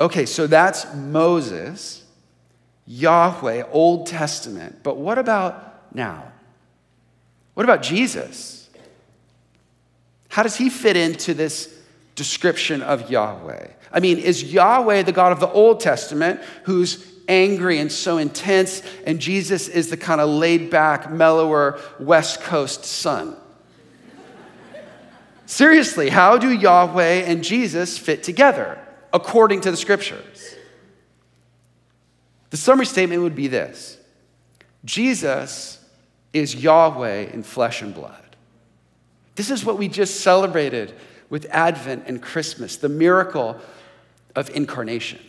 Okay, 0.00 0.26
so 0.26 0.48
that's 0.48 0.92
Moses, 0.92 2.04
Yahweh, 2.88 3.62
Old 3.70 4.08
Testament. 4.08 4.80
But 4.82 4.96
what 4.96 5.18
about 5.18 5.94
now? 5.94 6.32
What 7.54 7.62
about 7.62 7.82
Jesus? 7.82 8.68
How 10.28 10.42
does 10.42 10.56
he 10.56 10.68
fit 10.68 10.96
into 10.96 11.32
this 11.32 11.72
description 12.16 12.82
of 12.82 13.08
Yahweh? 13.08 13.68
I 13.92 14.00
mean, 14.00 14.18
is 14.18 14.52
Yahweh 14.52 15.02
the 15.02 15.12
God 15.12 15.30
of 15.30 15.38
the 15.38 15.48
Old 15.48 15.78
Testament 15.78 16.40
who's 16.64 17.06
angry 17.28 17.78
and 17.78 17.92
so 17.92 18.18
intense, 18.18 18.82
and 19.06 19.20
Jesus 19.20 19.68
is 19.68 19.90
the 19.90 19.96
kind 19.96 20.20
of 20.20 20.28
laid 20.28 20.70
back, 20.70 21.12
mellower 21.12 21.78
West 22.00 22.40
Coast 22.40 22.84
son? 22.84 23.36
Seriously, 25.52 26.08
how 26.08 26.38
do 26.38 26.50
Yahweh 26.50 27.24
and 27.26 27.44
Jesus 27.44 27.98
fit 27.98 28.22
together 28.22 28.78
according 29.12 29.60
to 29.60 29.70
the 29.70 29.76
scriptures? 29.76 30.56
The 32.48 32.56
summary 32.56 32.86
statement 32.86 33.20
would 33.20 33.34
be 33.34 33.48
this 33.48 33.98
Jesus 34.86 35.78
is 36.32 36.54
Yahweh 36.54 37.32
in 37.34 37.42
flesh 37.42 37.82
and 37.82 37.94
blood. 37.94 38.34
This 39.34 39.50
is 39.50 39.62
what 39.62 39.76
we 39.76 39.88
just 39.88 40.20
celebrated 40.20 40.94
with 41.28 41.46
Advent 41.50 42.04
and 42.06 42.22
Christmas, 42.22 42.78
the 42.78 42.88
miracle 42.88 43.60
of 44.34 44.48
incarnation. 44.56 45.20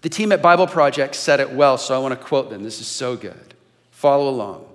The 0.00 0.08
team 0.08 0.32
at 0.32 0.42
Bible 0.42 0.66
Project 0.66 1.14
said 1.14 1.38
it 1.38 1.52
well, 1.52 1.78
so 1.78 1.94
I 1.94 1.98
want 2.00 2.18
to 2.18 2.26
quote 2.26 2.50
them. 2.50 2.64
This 2.64 2.80
is 2.80 2.88
so 2.88 3.14
good. 3.14 3.54
Follow 3.92 4.28
along. 4.28 4.67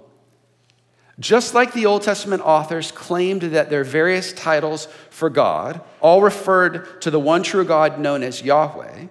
Just 1.19 1.53
like 1.53 1.73
the 1.73 1.85
Old 1.85 2.01
Testament 2.01 2.41
authors 2.43 2.91
claimed 2.91 3.43
that 3.43 3.69
their 3.69 3.83
various 3.83 4.33
titles 4.33 4.87
for 5.11 5.29
God 5.29 5.81
all 6.01 6.21
referred 6.21 7.01
to 7.01 7.11
the 7.11 7.19
one 7.19 7.43
true 7.43 7.63
God 7.63 7.99
known 7.99 8.23
as 8.23 8.41
Yahweh, 8.41 9.07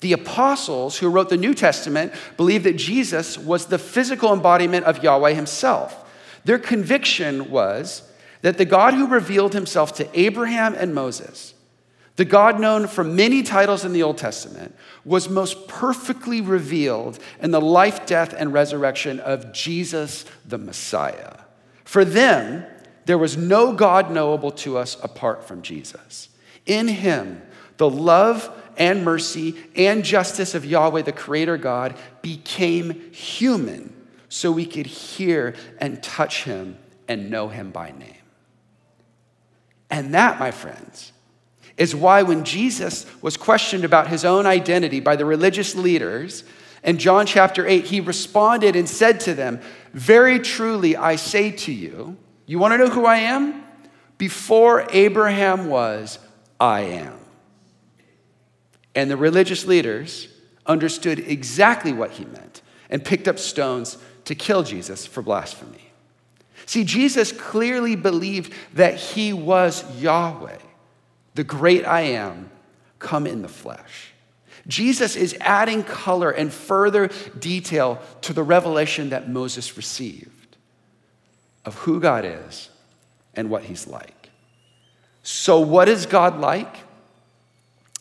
the 0.00 0.12
apostles 0.12 0.98
who 0.98 1.08
wrote 1.08 1.30
the 1.30 1.36
New 1.36 1.54
Testament 1.54 2.12
believed 2.36 2.64
that 2.64 2.76
Jesus 2.76 3.38
was 3.38 3.66
the 3.66 3.78
physical 3.78 4.32
embodiment 4.32 4.84
of 4.84 5.02
Yahweh 5.02 5.32
himself. 5.32 6.04
Their 6.44 6.58
conviction 6.58 7.50
was 7.50 8.02
that 8.42 8.58
the 8.58 8.64
God 8.64 8.94
who 8.94 9.08
revealed 9.08 9.54
himself 9.54 9.94
to 9.94 10.20
Abraham 10.20 10.74
and 10.74 10.94
Moses, 10.94 11.54
the 12.16 12.24
God 12.24 12.60
known 12.60 12.86
for 12.86 13.02
many 13.02 13.42
titles 13.42 13.84
in 13.84 13.92
the 13.92 14.02
Old 14.02 14.18
Testament, 14.18 14.74
was 15.04 15.28
most 15.28 15.66
perfectly 15.66 16.40
revealed 16.40 17.18
in 17.40 17.50
the 17.50 17.60
life, 17.60 18.06
death, 18.06 18.34
and 18.36 18.52
resurrection 18.52 19.18
of 19.20 19.52
Jesus 19.52 20.24
the 20.46 20.58
Messiah. 20.58 21.37
For 21.88 22.04
them, 22.04 22.66
there 23.06 23.16
was 23.16 23.38
no 23.38 23.72
God 23.72 24.10
knowable 24.10 24.50
to 24.50 24.76
us 24.76 25.02
apart 25.02 25.48
from 25.48 25.62
Jesus. 25.62 26.28
In 26.66 26.86
him, 26.86 27.40
the 27.78 27.88
love 27.88 28.54
and 28.76 29.06
mercy 29.06 29.56
and 29.74 30.04
justice 30.04 30.54
of 30.54 30.66
Yahweh, 30.66 31.00
the 31.00 31.12
Creator 31.12 31.56
God, 31.56 31.96
became 32.20 33.10
human 33.10 33.94
so 34.28 34.52
we 34.52 34.66
could 34.66 34.84
hear 34.84 35.54
and 35.78 36.02
touch 36.02 36.44
him 36.44 36.76
and 37.08 37.30
know 37.30 37.48
him 37.48 37.70
by 37.70 37.92
name. 37.92 38.12
And 39.88 40.12
that, 40.12 40.38
my 40.38 40.50
friends, 40.50 41.12
is 41.78 41.96
why 41.96 42.22
when 42.22 42.44
Jesus 42.44 43.06
was 43.22 43.38
questioned 43.38 43.86
about 43.86 44.08
his 44.08 44.26
own 44.26 44.44
identity 44.44 45.00
by 45.00 45.16
the 45.16 45.24
religious 45.24 45.74
leaders, 45.74 46.44
in 46.84 46.98
John 46.98 47.26
chapter 47.26 47.66
8, 47.66 47.86
he 47.86 48.00
responded 48.00 48.76
and 48.76 48.88
said 48.88 49.20
to 49.20 49.34
them, 49.34 49.60
Very 49.92 50.38
truly, 50.38 50.96
I 50.96 51.16
say 51.16 51.50
to 51.50 51.72
you, 51.72 52.16
you 52.46 52.58
want 52.58 52.72
to 52.72 52.78
know 52.78 52.88
who 52.88 53.04
I 53.04 53.16
am? 53.16 53.64
Before 54.16 54.86
Abraham 54.90 55.68
was, 55.68 56.18
I 56.58 56.80
am. 56.80 57.18
And 58.94 59.10
the 59.10 59.16
religious 59.16 59.66
leaders 59.66 60.28
understood 60.66 61.20
exactly 61.20 61.92
what 61.92 62.12
he 62.12 62.24
meant 62.24 62.62
and 62.90 63.04
picked 63.04 63.28
up 63.28 63.38
stones 63.38 63.98
to 64.24 64.34
kill 64.34 64.62
Jesus 64.62 65.06
for 65.06 65.22
blasphemy. 65.22 65.92
See, 66.66 66.84
Jesus 66.84 67.32
clearly 67.32 67.96
believed 67.96 68.52
that 68.74 68.96
he 68.96 69.32
was 69.32 69.84
Yahweh, 70.00 70.58
the 71.34 71.44
great 71.44 71.86
I 71.86 72.02
am, 72.02 72.50
come 72.98 73.26
in 73.26 73.42
the 73.42 73.48
flesh. 73.48 74.12
Jesus 74.66 75.16
is 75.16 75.36
adding 75.40 75.82
color 75.82 76.30
and 76.30 76.52
further 76.52 77.08
detail 77.38 78.00
to 78.22 78.32
the 78.32 78.42
revelation 78.42 79.10
that 79.10 79.28
Moses 79.28 79.76
received 79.76 80.56
of 81.64 81.74
who 81.76 82.00
God 82.00 82.24
is 82.24 82.70
and 83.34 83.50
what 83.50 83.64
he's 83.64 83.86
like. 83.86 84.30
So, 85.22 85.60
what 85.60 85.88
is 85.88 86.06
God 86.06 86.40
like? 86.40 86.74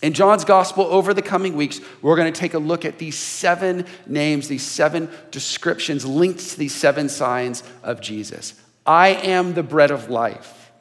In 0.01 0.13
John's 0.13 0.45
gospel, 0.45 0.85
over 0.85 1.13
the 1.13 1.23
coming 1.23 1.55
weeks, 1.55 1.81
we're 2.01 2.15
going 2.15 2.31
to 2.31 2.39
take 2.39 2.53
a 2.53 2.59
look 2.59 2.85
at 2.85 2.99
these 2.99 3.17
seven 3.17 3.85
names, 4.05 4.47
these 4.47 4.63
seven 4.63 5.09
descriptions 5.31 6.05
linked 6.05 6.39
to 6.51 6.57
these 6.57 6.75
seven 6.75 7.09
signs 7.09 7.63
of 7.81 7.99
Jesus. 7.99 8.53
I 8.85 9.09
am 9.09 9.53
the 9.53 9.63
bread 9.63 9.89
of 9.89 10.09
life 10.09 10.71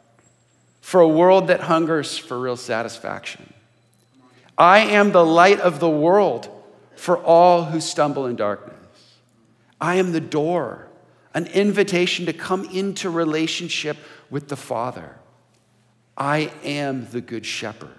for 0.81 1.01
a 1.01 1.09
world 1.09 1.49
that 1.49 1.61
hungers 1.61 2.17
for 2.17 2.39
real 2.39 2.57
satisfaction. 2.57 3.53
I 4.59 4.81
am 4.81 5.13
the 5.13 5.25
light 5.25 5.61
of 5.61 5.81
the 5.81 5.91
world 5.91 6.49
for 6.97 7.19
all 7.19 7.65
who 7.65 7.81
stumble 7.81 8.27
in 8.27 8.37
darkness. 8.37 8.75
I 9.81 9.97
am 9.97 10.13
the 10.13 10.21
door, 10.21 10.89
an 11.35 11.47
invitation 11.49 12.27
to 12.27 12.33
come 12.33 12.65
into 12.71 13.11
relationship 13.11 13.99
with 14.31 14.49
the 14.49 14.57
Father. 14.57 15.17
I 16.17 16.51
am 16.65 17.07
the 17.11 17.21
good 17.21 17.45
shepherd 17.45 17.91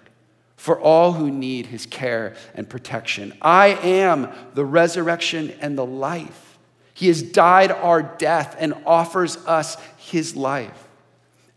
for 0.55 0.79
all 0.79 1.13
who 1.13 1.29
need 1.29 1.67
his 1.67 1.85
care 1.85 2.35
and 2.55 2.67
protection. 2.67 3.31
I 3.41 3.67
am 3.67 4.31
the 4.55 4.65
resurrection 4.65 5.53
and 5.61 5.77
the 5.77 5.85
life. 5.85 6.57
He 6.95 7.07
has 7.09 7.21
died 7.21 7.71
our 7.71 8.01
death 8.01 8.55
and 8.57 8.73
offers 8.87 9.37
us 9.45 9.77
his 9.97 10.35
life. 10.35 10.87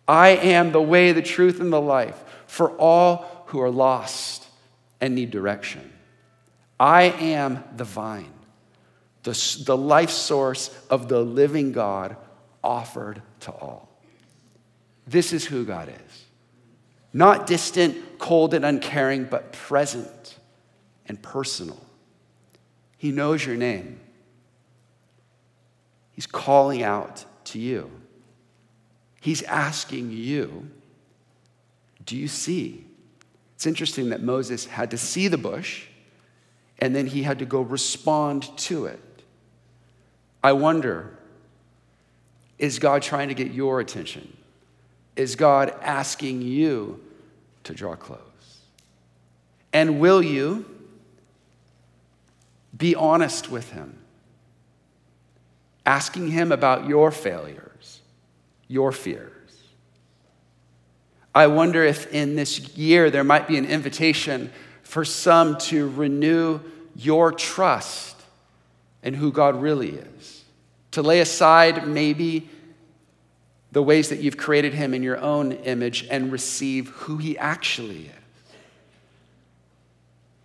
I 0.06 0.30
am 0.30 0.72
the 0.72 0.82
way, 0.82 1.12
the 1.12 1.22
truth, 1.22 1.60
and 1.60 1.72
the 1.72 1.80
life 1.80 2.22
for 2.46 2.72
all 2.72 3.44
who 3.46 3.60
are 3.62 3.70
lost 3.70 4.49
and 5.00 5.14
need 5.14 5.30
direction. 5.30 5.92
I 6.78 7.04
am 7.04 7.62
the 7.76 7.84
vine, 7.84 8.32
the, 9.22 9.62
the 9.66 9.76
life 9.76 10.10
source 10.10 10.74
of 10.88 11.08
the 11.08 11.20
living 11.20 11.72
God 11.72 12.16
offered 12.62 13.22
to 13.40 13.52
all. 13.52 13.88
This 15.06 15.32
is 15.32 15.44
who 15.44 15.64
God 15.64 15.88
is. 15.88 16.24
Not 17.12 17.46
distant, 17.46 18.18
cold, 18.18 18.54
and 18.54 18.64
uncaring, 18.64 19.24
but 19.24 19.52
present 19.52 20.38
and 21.06 21.20
personal. 21.20 21.80
He 22.96 23.10
knows 23.10 23.44
your 23.44 23.56
name. 23.56 24.00
He's 26.12 26.26
calling 26.26 26.82
out 26.82 27.24
to 27.46 27.58
you. 27.58 27.90
He's 29.20 29.42
asking 29.42 30.12
you, 30.12 30.70
Do 32.04 32.16
you 32.16 32.28
see? 32.28 32.86
It's 33.60 33.66
interesting 33.66 34.08
that 34.08 34.22
Moses 34.22 34.64
had 34.64 34.90
to 34.92 34.96
see 34.96 35.28
the 35.28 35.36
bush 35.36 35.84
and 36.78 36.96
then 36.96 37.06
he 37.06 37.24
had 37.24 37.40
to 37.40 37.44
go 37.44 37.60
respond 37.60 38.48
to 38.56 38.86
it. 38.86 39.22
I 40.42 40.52
wonder 40.52 41.18
is 42.58 42.78
God 42.78 43.02
trying 43.02 43.28
to 43.28 43.34
get 43.34 43.52
your 43.52 43.80
attention? 43.80 44.34
Is 45.14 45.36
God 45.36 45.74
asking 45.82 46.40
you 46.40 47.04
to 47.64 47.74
draw 47.74 47.96
close? 47.96 48.62
And 49.74 50.00
will 50.00 50.22
you 50.22 50.64
be 52.74 52.94
honest 52.94 53.50
with 53.50 53.72
Him? 53.72 53.98
Asking 55.84 56.30
Him 56.30 56.50
about 56.50 56.88
your 56.88 57.10
failures, 57.10 58.00
your 58.68 58.90
fears. 58.90 59.39
I 61.34 61.46
wonder 61.46 61.84
if 61.84 62.12
in 62.12 62.34
this 62.36 62.76
year 62.76 63.10
there 63.10 63.24
might 63.24 63.46
be 63.46 63.56
an 63.56 63.66
invitation 63.66 64.50
for 64.82 65.04
some 65.04 65.58
to 65.58 65.88
renew 65.90 66.60
your 66.96 67.32
trust 67.32 68.16
in 69.02 69.14
who 69.14 69.32
God 69.32 69.60
really 69.62 69.90
is, 69.90 70.44
to 70.92 71.02
lay 71.02 71.20
aside 71.20 71.86
maybe 71.86 72.48
the 73.72 73.82
ways 73.82 74.08
that 74.08 74.20
you've 74.20 74.36
created 74.36 74.74
him 74.74 74.92
in 74.92 75.02
your 75.02 75.18
own 75.18 75.52
image 75.52 76.06
and 76.10 76.32
receive 76.32 76.88
who 76.88 77.18
he 77.18 77.38
actually 77.38 78.06
is. 78.06 78.12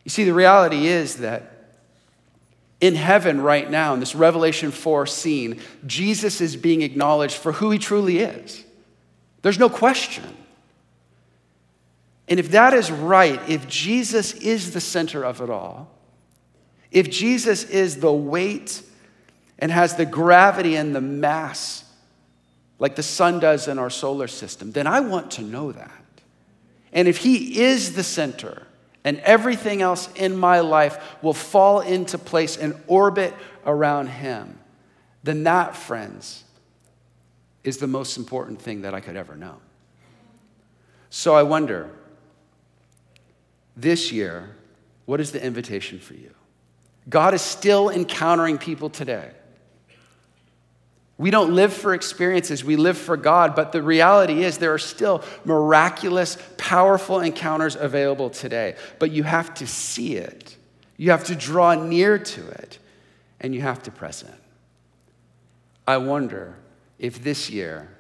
You 0.04 0.10
see, 0.10 0.24
the 0.24 0.34
reality 0.34 0.86
is 0.86 1.18
that 1.18 1.52
in 2.80 2.94
heaven 2.94 3.42
right 3.42 3.70
now, 3.70 3.96
in 3.96 4.00
this 4.00 4.14
Revelation 4.14 4.70
4 4.70 5.08
scene, 5.08 5.60
Jesus 5.88 6.42
is 6.42 6.56
being 6.56 6.84
acknowledged 6.84 7.38
for 7.38 7.54
who 7.54 7.72
he 7.72 7.80
truly 7.80 8.20
is. 8.20 8.64
There's 9.42 9.58
no 9.58 9.70
question. 9.70 10.24
And 12.28 12.40
if 12.40 12.52
that 12.52 12.74
is 12.74 12.92
right, 12.92 13.40
if 13.48 13.68
Jesus 13.68 14.34
is 14.34 14.72
the 14.72 14.82
center 14.82 15.24
of 15.24 15.42
it 15.42 15.50
all, 15.50 15.92
if 16.92 17.10
Jesus 17.10 17.64
is 17.64 18.00
the 18.00 18.14
weight 18.14 18.82
and 19.60 19.72
has 19.72 19.96
the 19.96 20.06
gravity 20.06 20.76
and 20.76 20.96
the 20.96 21.02
mass 21.02 21.84
like 22.78 22.96
the 22.96 23.04
sun 23.04 23.40
does 23.40 23.68
in 23.68 23.80
our 23.80 23.90
solar 23.90 24.28
system, 24.28 24.72
then 24.72 24.88
I 24.88 25.00
want 25.00 25.32
to 25.32 25.42
know 25.42 25.72
that. 25.72 26.04
And 26.92 27.08
if 27.08 27.18
he 27.18 27.62
is 27.62 27.96
the 27.96 28.04
center, 28.04 28.66
and 29.06 29.20
everything 29.20 29.84
else 29.84 30.10
in 30.16 30.36
my 30.36 30.60
life 30.60 30.98
will 31.22 31.34
fall 31.34 31.80
into 31.80 32.18
place 32.18 32.58
and 32.58 32.76
orbit 32.88 33.34
around 33.66 34.08
him, 34.08 34.58
then 35.24 35.44
that, 35.44 35.76
friends, 35.76 36.44
is 37.64 37.78
the 37.78 37.88
most 37.88 38.18
important 38.18 38.60
thing 38.60 38.82
that 38.82 38.96
I 38.96 39.00
could 39.00 39.16
ever 39.16 39.36
know. 39.36 39.58
So 41.12 41.36
I 41.36 41.44
wonder 41.44 41.92
this 43.76 44.12
year, 44.12 44.56
what 45.06 45.20
is 45.20 45.32
the 45.32 45.44
invitation 45.44 46.00
for 46.00 46.14
you? 46.14 46.32
God 47.10 47.34
is 47.34 47.42
still 47.42 47.90
encountering 47.90 48.58
people 48.58 48.90
today. 48.90 49.32
We 51.18 51.32
don't 51.32 51.56
live 51.56 51.74
for 51.74 51.94
experiences, 51.94 52.64
we 52.64 52.76
live 52.76 52.98
for 52.98 53.16
God. 53.16 53.56
But 53.56 53.72
the 53.72 53.82
reality 53.82 54.44
is, 54.44 54.58
there 54.58 54.74
are 54.74 54.80
still 54.80 55.24
miraculous, 55.46 56.38
powerful 56.58 57.22
encounters 57.22 57.76
available 57.76 58.30
today. 58.30 58.76
But 59.00 59.12
you 59.12 59.24
have 59.24 59.54
to 59.56 59.68
see 59.68 60.16
it, 60.16 60.58
you 60.98 61.12
have 61.12 61.24
to 61.26 61.36
draw 61.36 61.74
near 61.76 62.18
to 62.18 62.48
it, 62.48 62.80
and 63.40 63.56
you 63.56 63.62
have 63.62 63.84
to 63.84 63.92
press 63.92 64.24
in. 64.24 64.34
I 65.88 65.98
wonder 65.98 66.58
if 67.00 67.24
this 67.24 67.50
year 67.50 67.96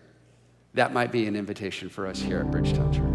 that 0.73 0.91
might 0.91 1.11
be 1.11 1.25
an 1.25 1.35
invitation 1.35 1.87
for 1.87 2.05
us 2.05 2.21
here 2.21 2.39
at 2.39 2.51
Bridgetown 2.51 2.93
Church. 2.93 3.14